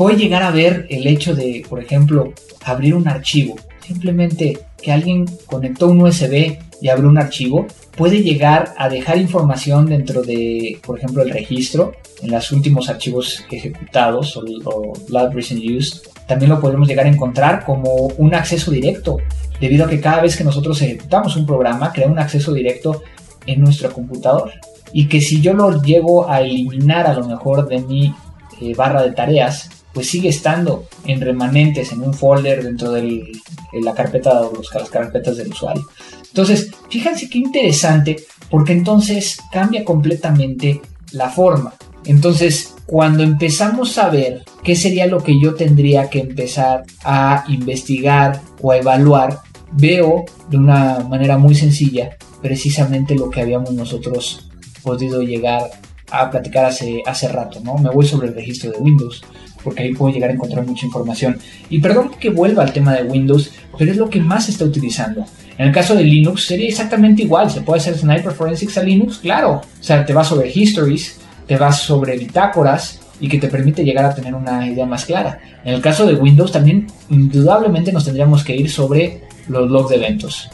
Puede 0.00 0.16
llegar 0.16 0.42
a 0.42 0.50
ver 0.50 0.86
el 0.88 1.06
hecho 1.06 1.34
de, 1.34 1.62
por 1.68 1.78
ejemplo, 1.78 2.32
abrir 2.64 2.94
un 2.94 3.06
archivo. 3.06 3.56
Simplemente 3.86 4.58
que 4.80 4.92
alguien 4.92 5.26
conectó 5.44 5.88
un 5.88 6.00
USB 6.00 6.56
y 6.80 6.88
abrió 6.88 7.06
un 7.06 7.18
archivo, 7.18 7.66
puede 7.98 8.22
llegar 8.22 8.72
a 8.78 8.88
dejar 8.88 9.18
información 9.18 9.84
dentro 9.84 10.22
de, 10.22 10.80
por 10.86 10.96
ejemplo, 10.96 11.22
el 11.22 11.28
registro, 11.28 11.92
en 12.22 12.30
los 12.30 12.50
últimos 12.50 12.88
archivos 12.88 13.44
ejecutados 13.50 14.38
o, 14.38 14.44
o 14.64 14.94
Last 15.10 15.34
Recent 15.34 15.62
Used. 15.62 16.00
También 16.26 16.48
lo 16.48 16.62
podemos 16.62 16.88
llegar 16.88 17.04
a 17.04 17.10
encontrar 17.10 17.66
como 17.66 18.06
un 18.16 18.34
acceso 18.34 18.70
directo, 18.70 19.18
debido 19.60 19.84
a 19.84 19.88
que 19.90 20.00
cada 20.00 20.22
vez 20.22 20.34
que 20.34 20.44
nosotros 20.44 20.80
ejecutamos 20.80 21.36
un 21.36 21.44
programa, 21.44 21.92
crea 21.92 22.08
un 22.08 22.18
acceso 22.18 22.54
directo 22.54 23.02
en 23.44 23.60
nuestro 23.60 23.92
computador. 23.92 24.50
Y 24.94 25.08
que 25.08 25.20
si 25.20 25.42
yo 25.42 25.52
lo 25.52 25.82
llego 25.82 26.26
a 26.26 26.40
eliminar 26.40 27.06
a 27.06 27.12
lo 27.12 27.26
mejor 27.26 27.68
de 27.68 27.80
mi 27.80 28.14
eh, 28.62 28.74
barra 28.74 29.02
de 29.02 29.12
tareas, 29.12 29.68
pues 29.92 30.08
sigue 30.08 30.28
estando 30.28 30.84
en 31.04 31.20
remanentes 31.20 31.92
en 31.92 32.02
un 32.02 32.14
folder 32.14 32.62
dentro 32.62 32.92
de 32.92 33.32
la 33.72 33.94
carpeta 33.94 34.42
o 34.42 34.52
las 34.74 34.90
carpetas 34.90 35.36
del 35.36 35.48
usuario. 35.48 35.86
Entonces, 36.28 36.70
fíjense 36.88 37.28
qué 37.28 37.38
interesante, 37.38 38.24
porque 38.50 38.72
entonces 38.72 39.38
cambia 39.50 39.84
completamente 39.84 40.80
la 41.12 41.28
forma. 41.28 41.74
Entonces, 42.04 42.74
cuando 42.86 43.22
empezamos 43.22 43.98
a 43.98 44.08
ver 44.08 44.42
qué 44.62 44.74
sería 44.74 45.06
lo 45.06 45.22
que 45.22 45.40
yo 45.40 45.54
tendría 45.54 46.08
que 46.08 46.20
empezar 46.20 46.84
a 47.04 47.44
investigar 47.48 48.40
o 48.60 48.72
a 48.72 48.78
evaluar, 48.78 49.40
veo 49.72 50.24
de 50.48 50.56
una 50.56 51.00
manera 51.00 51.38
muy 51.38 51.54
sencilla 51.54 52.16
precisamente 52.42 53.14
lo 53.14 53.30
que 53.30 53.40
habíamos 53.40 53.72
nosotros 53.72 54.48
podido 54.82 55.22
llegar 55.22 55.70
a 56.10 56.30
platicar 56.30 56.64
hace, 56.64 57.02
hace 57.06 57.28
rato, 57.28 57.60
¿no? 57.60 57.76
Me 57.76 57.90
voy 57.90 58.06
sobre 58.06 58.28
el 58.28 58.34
registro 58.34 58.70
de 58.70 58.78
Windows 58.78 59.22
porque 59.62 59.82
ahí 59.82 59.94
puedo 59.94 60.12
llegar 60.12 60.30
a 60.30 60.32
encontrar 60.32 60.66
mucha 60.66 60.86
información. 60.86 61.38
Y 61.68 61.80
perdón 61.80 62.12
que 62.18 62.30
vuelva 62.30 62.62
al 62.62 62.72
tema 62.72 62.94
de 62.94 63.04
Windows, 63.04 63.52
pero 63.76 63.90
es 63.90 63.96
lo 63.96 64.08
que 64.08 64.20
más 64.20 64.46
se 64.46 64.52
está 64.52 64.64
utilizando. 64.64 65.24
En 65.58 65.68
el 65.68 65.72
caso 65.72 65.94
de 65.94 66.04
Linux 66.04 66.46
sería 66.46 66.68
exactamente 66.68 67.22
igual, 67.22 67.50
se 67.50 67.60
puede 67.60 67.80
hacer 67.80 67.96
Sniper 67.96 68.32
Forensics 68.32 68.78
a 68.78 68.82
Linux, 68.82 69.18
claro. 69.18 69.60
O 69.60 69.82
sea, 69.82 70.04
te 70.04 70.12
vas 70.12 70.28
sobre 70.28 70.50
histories, 70.50 71.18
te 71.46 71.56
vas 71.56 71.80
sobre 71.80 72.16
bitácoras 72.16 73.00
y 73.20 73.28
que 73.28 73.38
te 73.38 73.48
permite 73.48 73.84
llegar 73.84 74.06
a 74.06 74.14
tener 74.14 74.34
una 74.34 74.66
idea 74.66 74.86
más 74.86 75.04
clara. 75.04 75.38
En 75.64 75.74
el 75.74 75.82
caso 75.82 76.06
de 76.06 76.14
Windows 76.14 76.52
también 76.52 76.86
indudablemente 77.10 77.92
nos 77.92 78.04
tendríamos 78.04 78.42
que 78.42 78.56
ir 78.56 78.70
sobre 78.70 79.22
los 79.48 79.70
logs 79.70 79.90
de 79.90 79.96
eventos. 79.96 80.48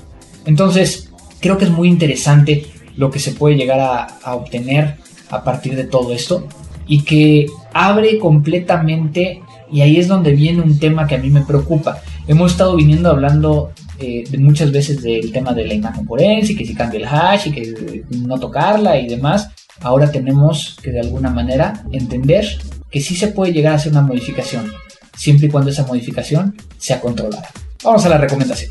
Entonces, 0.44 1.10
creo 1.40 1.56
que 1.56 1.66
es 1.66 1.70
muy 1.70 1.88
interesante 1.88 2.66
lo 2.96 3.10
que 3.10 3.20
se 3.20 3.32
puede 3.32 3.56
llegar 3.56 3.78
a, 3.78 4.06
a 4.22 4.34
obtener 4.34 4.96
a 5.30 5.44
partir 5.44 5.76
de 5.76 5.84
todo 5.84 6.12
esto 6.12 6.48
y 6.86 7.02
que 7.02 7.46
abre 7.72 8.18
completamente, 8.18 9.42
y 9.70 9.80
ahí 9.80 9.98
es 9.98 10.08
donde 10.08 10.32
viene 10.32 10.62
un 10.62 10.78
tema 10.78 11.06
que 11.06 11.16
a 11.16 11.18
mí 11.18 11.30
me 11.30 11.42
preocupa. 11.42 12.00
Hemos 12.28 12.52
estado 12.52 12.76
viniendo 12.76 13.10
hablando 13.10 13.72
eh, 13.98 14.24
muchas 14.38 14.72
veces 14.72 15.02
del 15.02 15.32
tema 15.32 15.52
de 15.52 15.66
la 15.66 15.74
imagen 15.74 16.06
forense, 16.06 16.56
que 16.56 16.64
si 16.64 16.74
cambia 16.74 17.00
el 17.00 17.06
hash 17.06 17.48
y 17.48 17.52
que 17.52 18.04
no 18.10 18.38
tocarla 18.38 18.98
y 18.98 19.08
demás. 19.08 19.50
Ahora 19.80 20.10
tenemos 20.10 20.76
que 20.82 20.90
de 20.90 21.00
alguna 21.00 21.30
manera 21.30 21.84
entender 21.92 22.46
que 22.90 23.00
sí 23.00 23.14
se 23.14 23.28
puede 23.28 23.52
llegar 23.52 23.72
a 23.72 23.76
hacer 23.76 23.92
una 23.92 24.02
modificación, 24.02 24.72
siempre 25.16 25.46
y 25.46 25.50
cuando 25.50 25.70
esa 25.70 25.86
modificación 25.86 26.56
sea 26.78 27.00
controlada. 27.00 27.48
Vamos 27.82 28.04
a 28.06 28.08
la 28.08 28.18
recomendación. 28.18 28.70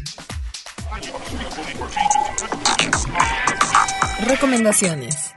Recomendaciones. 4.28 5.35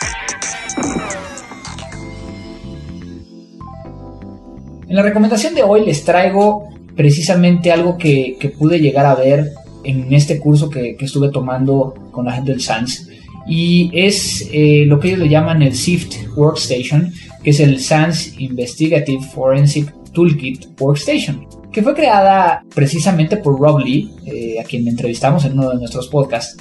En 4.89 4.97
la 4.97 5.03
recomendación 5.03 5.55
de 5.55 5.63
hoy 5.63 5.85
les 5.85 6.03
traigo 6.03 6.71
precisamente 6.97 7.71
algo 7.71 7.99
que, 7.99 8.39
pude 8.59 8.81
llegar 8.81 9.05
a 9.05 9.15
ver 9.15 9.53
en 9.85 10.15
este 10.15 10.39
curso 10.39 10.71
que, 10.71 10.97
estuve 10.99 11.29
tomando 11.29 11.95
con 12.11 12.25
la 12.25 12.33
gente 12.33 12.53
del 12.53 12.63
SANS. 12.63 13.07
Y 13.47 13.91
es 13.93 14.49
eh, 14.51 14.85
lo 14.87 14.99
que 14.99 15.09
ellos 15.09 15.21
le 15.21 15.29
llaman 15.29 15.61
el 15.61 15.75
SIFT 15.75 16.29
Workstation, 16.37 17.13
que 17.43 17.51
es 17.51 17.61
el 17.61 17.81
SANS 17.81 18.41
Investigative 18.41 19.23
Forensic 19.23 19.93
Toolkit 20.13 20.81
Workstation, 20.81 21.47
que 21.71 21.83
fue 21.83 21.95
creada 21.95 22.65
precisamente 22.75 23.37
por 23.37 23.61
Rob 23.61 23.81
Lee, 23.81 24.11
eh, 24.25 24.59
a 24.59 24.65
quien 24.65 24.89
entrevistamos 24.89 25.45
en 25.45 25.53
uno 25.53 25.69
de 25.69 25.77
nuestros 25.77 26.09
podcasts, 26.09 26.57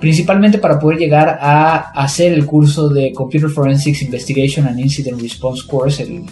principalmente 0.00 0.58
para 0.58 0.78
poder 0.78 0.98
llegar 0.98 1.38
a 1.40 1.90
hacer 1.92 2.32
el 2.32 2.46
curso 2.46 2.88
de 2.88 3.12
Computer 3.12 3.50
Forensics 3.50 4.02
Investigation 4.02 4.66
and 4.66 4.80
Incident 4.80 5.20
Response 5.20 5.62
Course, 5.68 6.02
el 6.02 6.24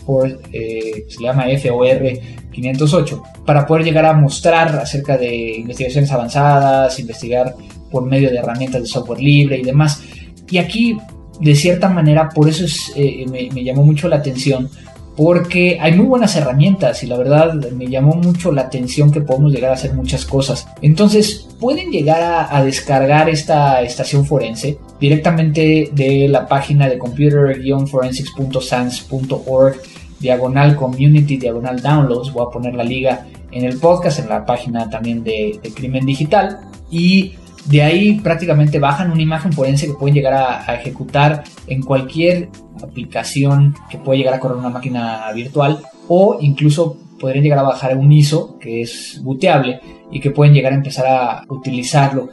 eh, 0.53 1.05
se 1.09 1.23
llama 1.23 1.45
FOR 1.63 2.13
508, 2.51 3.23
para 3.45 3.67
poder 3.67 3.85
llegar 3.85 4.07
a 4.07 4.15
mostrar 4.15 4.69
acerca 4.77 5.19
de 5.19 5.59
investigaciones 5.59 6.11
avanzadas, 6.11 6.99
investigar 6.99 7.55
por 7.91 8.07
medio 8.07 8.31
de 8.31 8.39
herramientas 8.39 8.81
de 8.83 8.89
software 8.89 9.21
libre 9.21 9.59
y 9.59 9.63
demás. 9.63 10.03
Y 10.51 10.57
aquí, 10.57 10.97
de 11.39 11.55
cierta 11.55 11.91
manera, 11.91 12.31
por 12.31 12.49
eso 12.49 12.65
eh, 12.97 13.27
me, 13.31 13.51
me 13.53 13.63
llamó 13.63 13.85
mucho 13.85 14.09
la 14.09 14.17
atención, 14.17 14.71
porque 15.19 15.77
hay 15.81 15.95
muy 15.97 16.07
buenas 16.07 16.37
herramientas 16.37 17.03
y 17.03 17.09
la 17.09 17.19
verdad 17.19 17.53
me 17.73 17.89
llamó 17.89 18.15
mucho 18.15 18.53
la 18.53 18.63
atención 18.63 19.11
que 19.11 19.21
podemos 19.21 19.53
llegar 19.53 19.73
a 19.73 19.75
hacer 19.75 19.93
muchas 19.93 20.25
cosas. 20.25 20.69
Entonces 20.81 21.49
pueden 21.59 21.91
llegar 21.91 22.47
a, 22.49 22.63
descargar 22.63 23.29
esta 23.29 23.83
estación 23.83 24.25
forense 24.25 24.79
directamente 25.01 25.91
de 25.93 26.29
la 26.29 26.47
página 26.47 26.89
de 26.89 26.99
computer-forensics.sans.org 26.99 29.77
diagonal 30.21 30.77
community 30.77 31.37
diagonal 31.37 31.83
downloads. 31.83 32.33
Voy 32.33 32.47
a 32.47 32.51
poner 32.53 32.77
la 32.77 32.85
liga 32.85 33.27
en 33.51 33.65
el 33.65 33.79
podcast, 33.79 34.21
en 34.21 34.29
la 34.29 34.47
página 34.47 34.89
también 34.89 35.25
de, 35.25 35.59
de 35.61 35.73
Crimen 35.73 36.07
Digital. 36.07 36.61
Y 36.93 37.35
de 37.69 37.83
ahí 37.83 38.21
prácticamente 38.21 38.79
bajan 38.79 39.11
una 39.11 39.23
imagen 39.23 39.53
forense 39.53 39.87
que 39.87 39.93
pueden 39.93 40.15
llegar 40.15 40.35
a, 40.35 40.75
ejecutar 40.75 41.45
en 41.67 41.83
cualquier 41.83 42.49
aplicación 42.83 43.75
que 43.91 43.99
puede 43.99 44.19
llegar 44.19 44.35
a 44.35 44.41
correr 44.41 44.57
una 44.57 44.71
máquina 44.71 45.31
virtual 45.35 45.81
o 46.09 46.39
incluso 46.41 46.97
podrían 47.21 47.45
llegar 47.45 47.59
a 47.59 47.63
bajar 47.63 47.97
un 47.97 48.11
ISO 48.13 48.59
que 48.59 48.81
es 48.81 49.21
booteable 49.23 49.81
y 50.11 50.21
que 50.21 50.31
pueden 50.31 50.55
llegar 50.55 50.73
a 50.73 50.77
empezar 50.77 51.07
a 51.07 51.45
utilizarlo. 51.49 52.31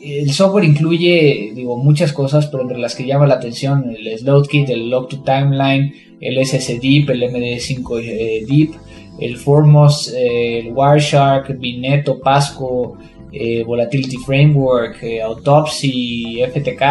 El 0.00 0.30
software 0.30 0.64
incluye 0.64 1.52
digo, 1.54 1.76
muchas 1.76 2.12
cosas, 2.12 2.46
pero 2.46 2.62
entre 2.62 2.78
las 2.78 2.94
que 2.94 3.06
llama 3.06 3.26
la 3.26 3.34
atención 3.34 3.90
el 3.90 4.16
Slowkit, 4.16 4.68
el 4.68 4.88
Log 4.88 5.08
to 5.08 5.22
Timeline, 5.22 5.92
el 6.20 6.46
SSDeep, 6.46 7.10
el 7.10 7.22
MD5 7.22 8.00
eh, 8.04 8.44
Deep, 8.48 8.70
el 9.18 9.36
Formos, 9.36 10.12
el 10.14 10.72
Wireshark, 10.72 11.58
Bineto, 11.58 12.20
Pasco, 12.20 12.98
eh, 13.38 13.64
Volatility 13.64 14.16
Framework, 14.18 15.02
eh, 15.02 15.22
Autopsy, 15.22 16.42
FTK, 16.42 16.82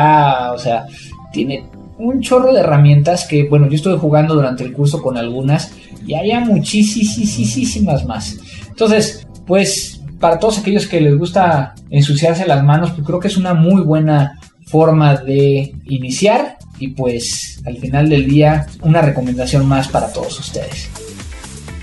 o 0.53 0.57
sea, 0.57 0.85
tiene 1.31 1.65
un 1.97 2.21
chorro 2.21 2.53
de 2.53 2.59
herramientas 2.59 3.25
que, 3.25 3.47
bueno, 3.47 3.67
yo 3.67 3.75
estuve 3.75 3.97
jugando 3.97 4.35
durante 4.35 4.63
el 4.63 4.73
curso 4.73 5.01
con 5.01 5.17
algunas 5.17 5.73
y 6.05 6.13
hay 6.13 6.33
muchísimas 6.43 8.05
más. 8.05 8.37
Entonces, 8.67 9.27
pues, 9.45 10.01
para 10.19 10.39
todos 10.39 10.59
aquellos 10.59 10.87
que 10.87 11.01
les 11.01 11.17
gusta 11.17 11.75
ensuciarse 11.89 12.45
las 12.47 12.63
manos, 12.63 12.91
pues 12.91 13.05
creo 13.05 13.19
que 13.19 13.27
es 13.27 13.37
una 13.37 13.53
muy 13.53 13.81
buena 13.81 14.39
forma 14.65 15.15
de 15.17 15.73
iniciar 15.85 16.57
y 16.79 16.89
pues 16.89 17.61
al 17.65 17.77
final 17.77 18.09
del 18.09 18.27
día 18.27 18.67
una 18.81 19.01
recomendación 19.01 19.67
más 19.67 19.87
para 19.87 20.11
todos 20.11 20.39
ustedes. 20.39 20.89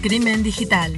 Crimen 0.03 0.43
digital. 0.43 0.93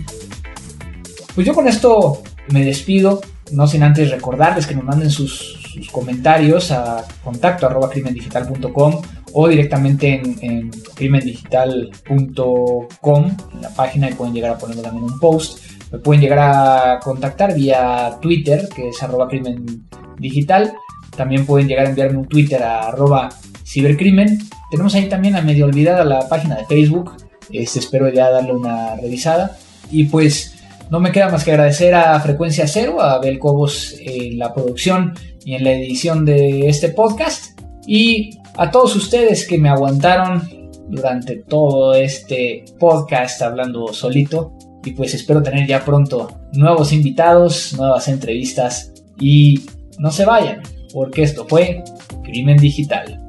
Pues 1.34 1.46
yo 1.46 1.54
con 1.54 1.68
esto 1.68 2.22
me 2.48 2.64
despido, 2.64 3.20
no 3.53 3.66
sin 3.66 3.82
antes 3.82 4.11
recordarles 4.11 4.66
que 4.66 4.74
nos 4.74 4.84
manden 4.84 5.11
sus, 5.11 5.61
comentarios 5.90 6.70
a 6.70 7.05
contacto 7.24 7.66
arroba 7.66 7.90
crimendigital.com 7.90 9.03
o 9.32 9.49
directamente 9.49 10.22
en, 10.40 10.70
crimendigital.com 10.95 13.36
en 13.55 13.61
la 13.61 13.70
página 13.70 14.09
y 14.09 14.14
pueden 14.14 14.34
llegar 14.34 14.53
a 14.53 14.59
poner 14.59 14.80
también 14.80 15.03
un 15.05 15.18
post. 15.18 15.59
Me 15.90 15.99
pueden 15.99 16.22
llegar 16.22 16.38
a 16.38 17.01
contactar 17.01 17.55
vía 17.55 18.18
Twitter, 18.22 18.68
que 18.74 18.90
es 18.90 19.03
arroba 19.03 19.26
crimendigital. 19.26 20.74
También 21.16 21.45
pueden 21.45 21.66
llegar 21.66 21.86
a 21.86 21.88
enviarme 21.88 22.18
un 22.18 22.28
Twitter 22.28 22.62
a 22.62 22.86
arroba 22.88 23.30
cibercrimen. 23.66 24.38
Tenemos 24.70 24.95
ahí 24.95 25.09
también 25.09 25.34
a 25.34 25.42
medio 25.42 25.66
olvidada 25.66 26.05
la 26.05 26.28
página 26.28 26.55
de 26.57 26.66
Facebook. 26.66 27.16
Este, 27.51 27.80
espero 27.80 28.09
ya 28.09 28.30
darle 28.30 28.53
una 28.53 28.95
revisada. 28.97 29.57
Y 29.90 30.05
pues 30.05 30.53
no 30.95 31.01
me 31.01 31.11
queda 31.11 31.28
más 31.28 31.42
que 31.42 31.51
agradecer 31.51 31.92
a 31.92 32.20
Frecuencia 32.20 32.68
Cero, 32.68 33.01
a 33.01 33.14
Abel 33.14 33.40
Cobos 33.40 33.97
en 33.99 34.38
la 34.38 34.55
producción 34.55 35.12
y 35.45 35.55
en 35.55 35.64
la 35.64 35.72
edición 35.72 36.24
de 36.24 36.68
este 36.68 36.90
podcast. 36.90 37.59
Y 37.84 38.38
a 38.57 38.70
todos 38.70 38.95
ustedes 38.95 39.45
que 39.45 39.59
me 39.59 39.68
aguantaron 39.68 40.49
durante 40.88 41.38
todo 41.38 41.95
este 41.95 42.64
podcast 42.78 43.42
hablando 43.42 43.92
solito. 43.92 44.57
Y 44.84 44.92
pues 44.92 45.14
espero 45.14 45.42
tener 45.42 45.66
ya 45.66 45.84
pronto 45.84 46.28
nuevos 46.53 46.92
invitados, 46.92 47.74
nuevas 47.76 48.07
entrevistas. 48.07 48.92
Y 49.18 49.66
no 49.99 50.12
se 50.12 50.24
vayan, 50.24 50.62
porque 50.92 51.24
esto 51.24 51.45
fue 51.49 51.82
Crimen 52.22 52.59
Digital. 52.59 53.20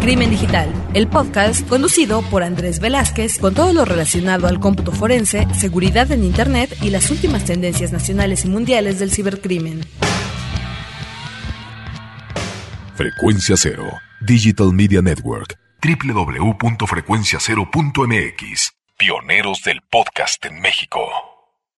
Crimen 0.00 0.30
Digital, 0.30 0.68
el 0.96 1.06
podcast 1.08 1.68
conducido 1.68 2.22
por 2.30 2.42
Andrés 2.42 2.80
Velázquez 2.80 3.38
con 3.38 3.52
todo 3.52 3.74
lo 3.74 3.84
relacionado 3.84 4.46
al 4.46 4.58
cómputo 4.58 4.92
forense, 4.92 5.46
seguridad 5.52 6.10
en 6.10 6.24
Internet 6.24 6.74
y 6.80 6.88
las 6.88 7.10
últimas 7.10 7.44
tendencias 7.44 7.92
nacionales 7.92 8.46
y 8.46 8.48
mundiales 8.48 8.98
del 8.98 9.12
cibercrimen. 9.12 9.82
Frecuencia 12.94 13.58
Cero, 13.58 13.84
Digital 14.22 14.72
Media 14.72 15.02
Network, 15.02 15.58
www.frecuenciacero.mx, 15.82 18.72
pioneros 18.96 19.62
del 19.64 19.82
podcast 19.90 20.46
en 20.46 20.62
México. 20.62 21.35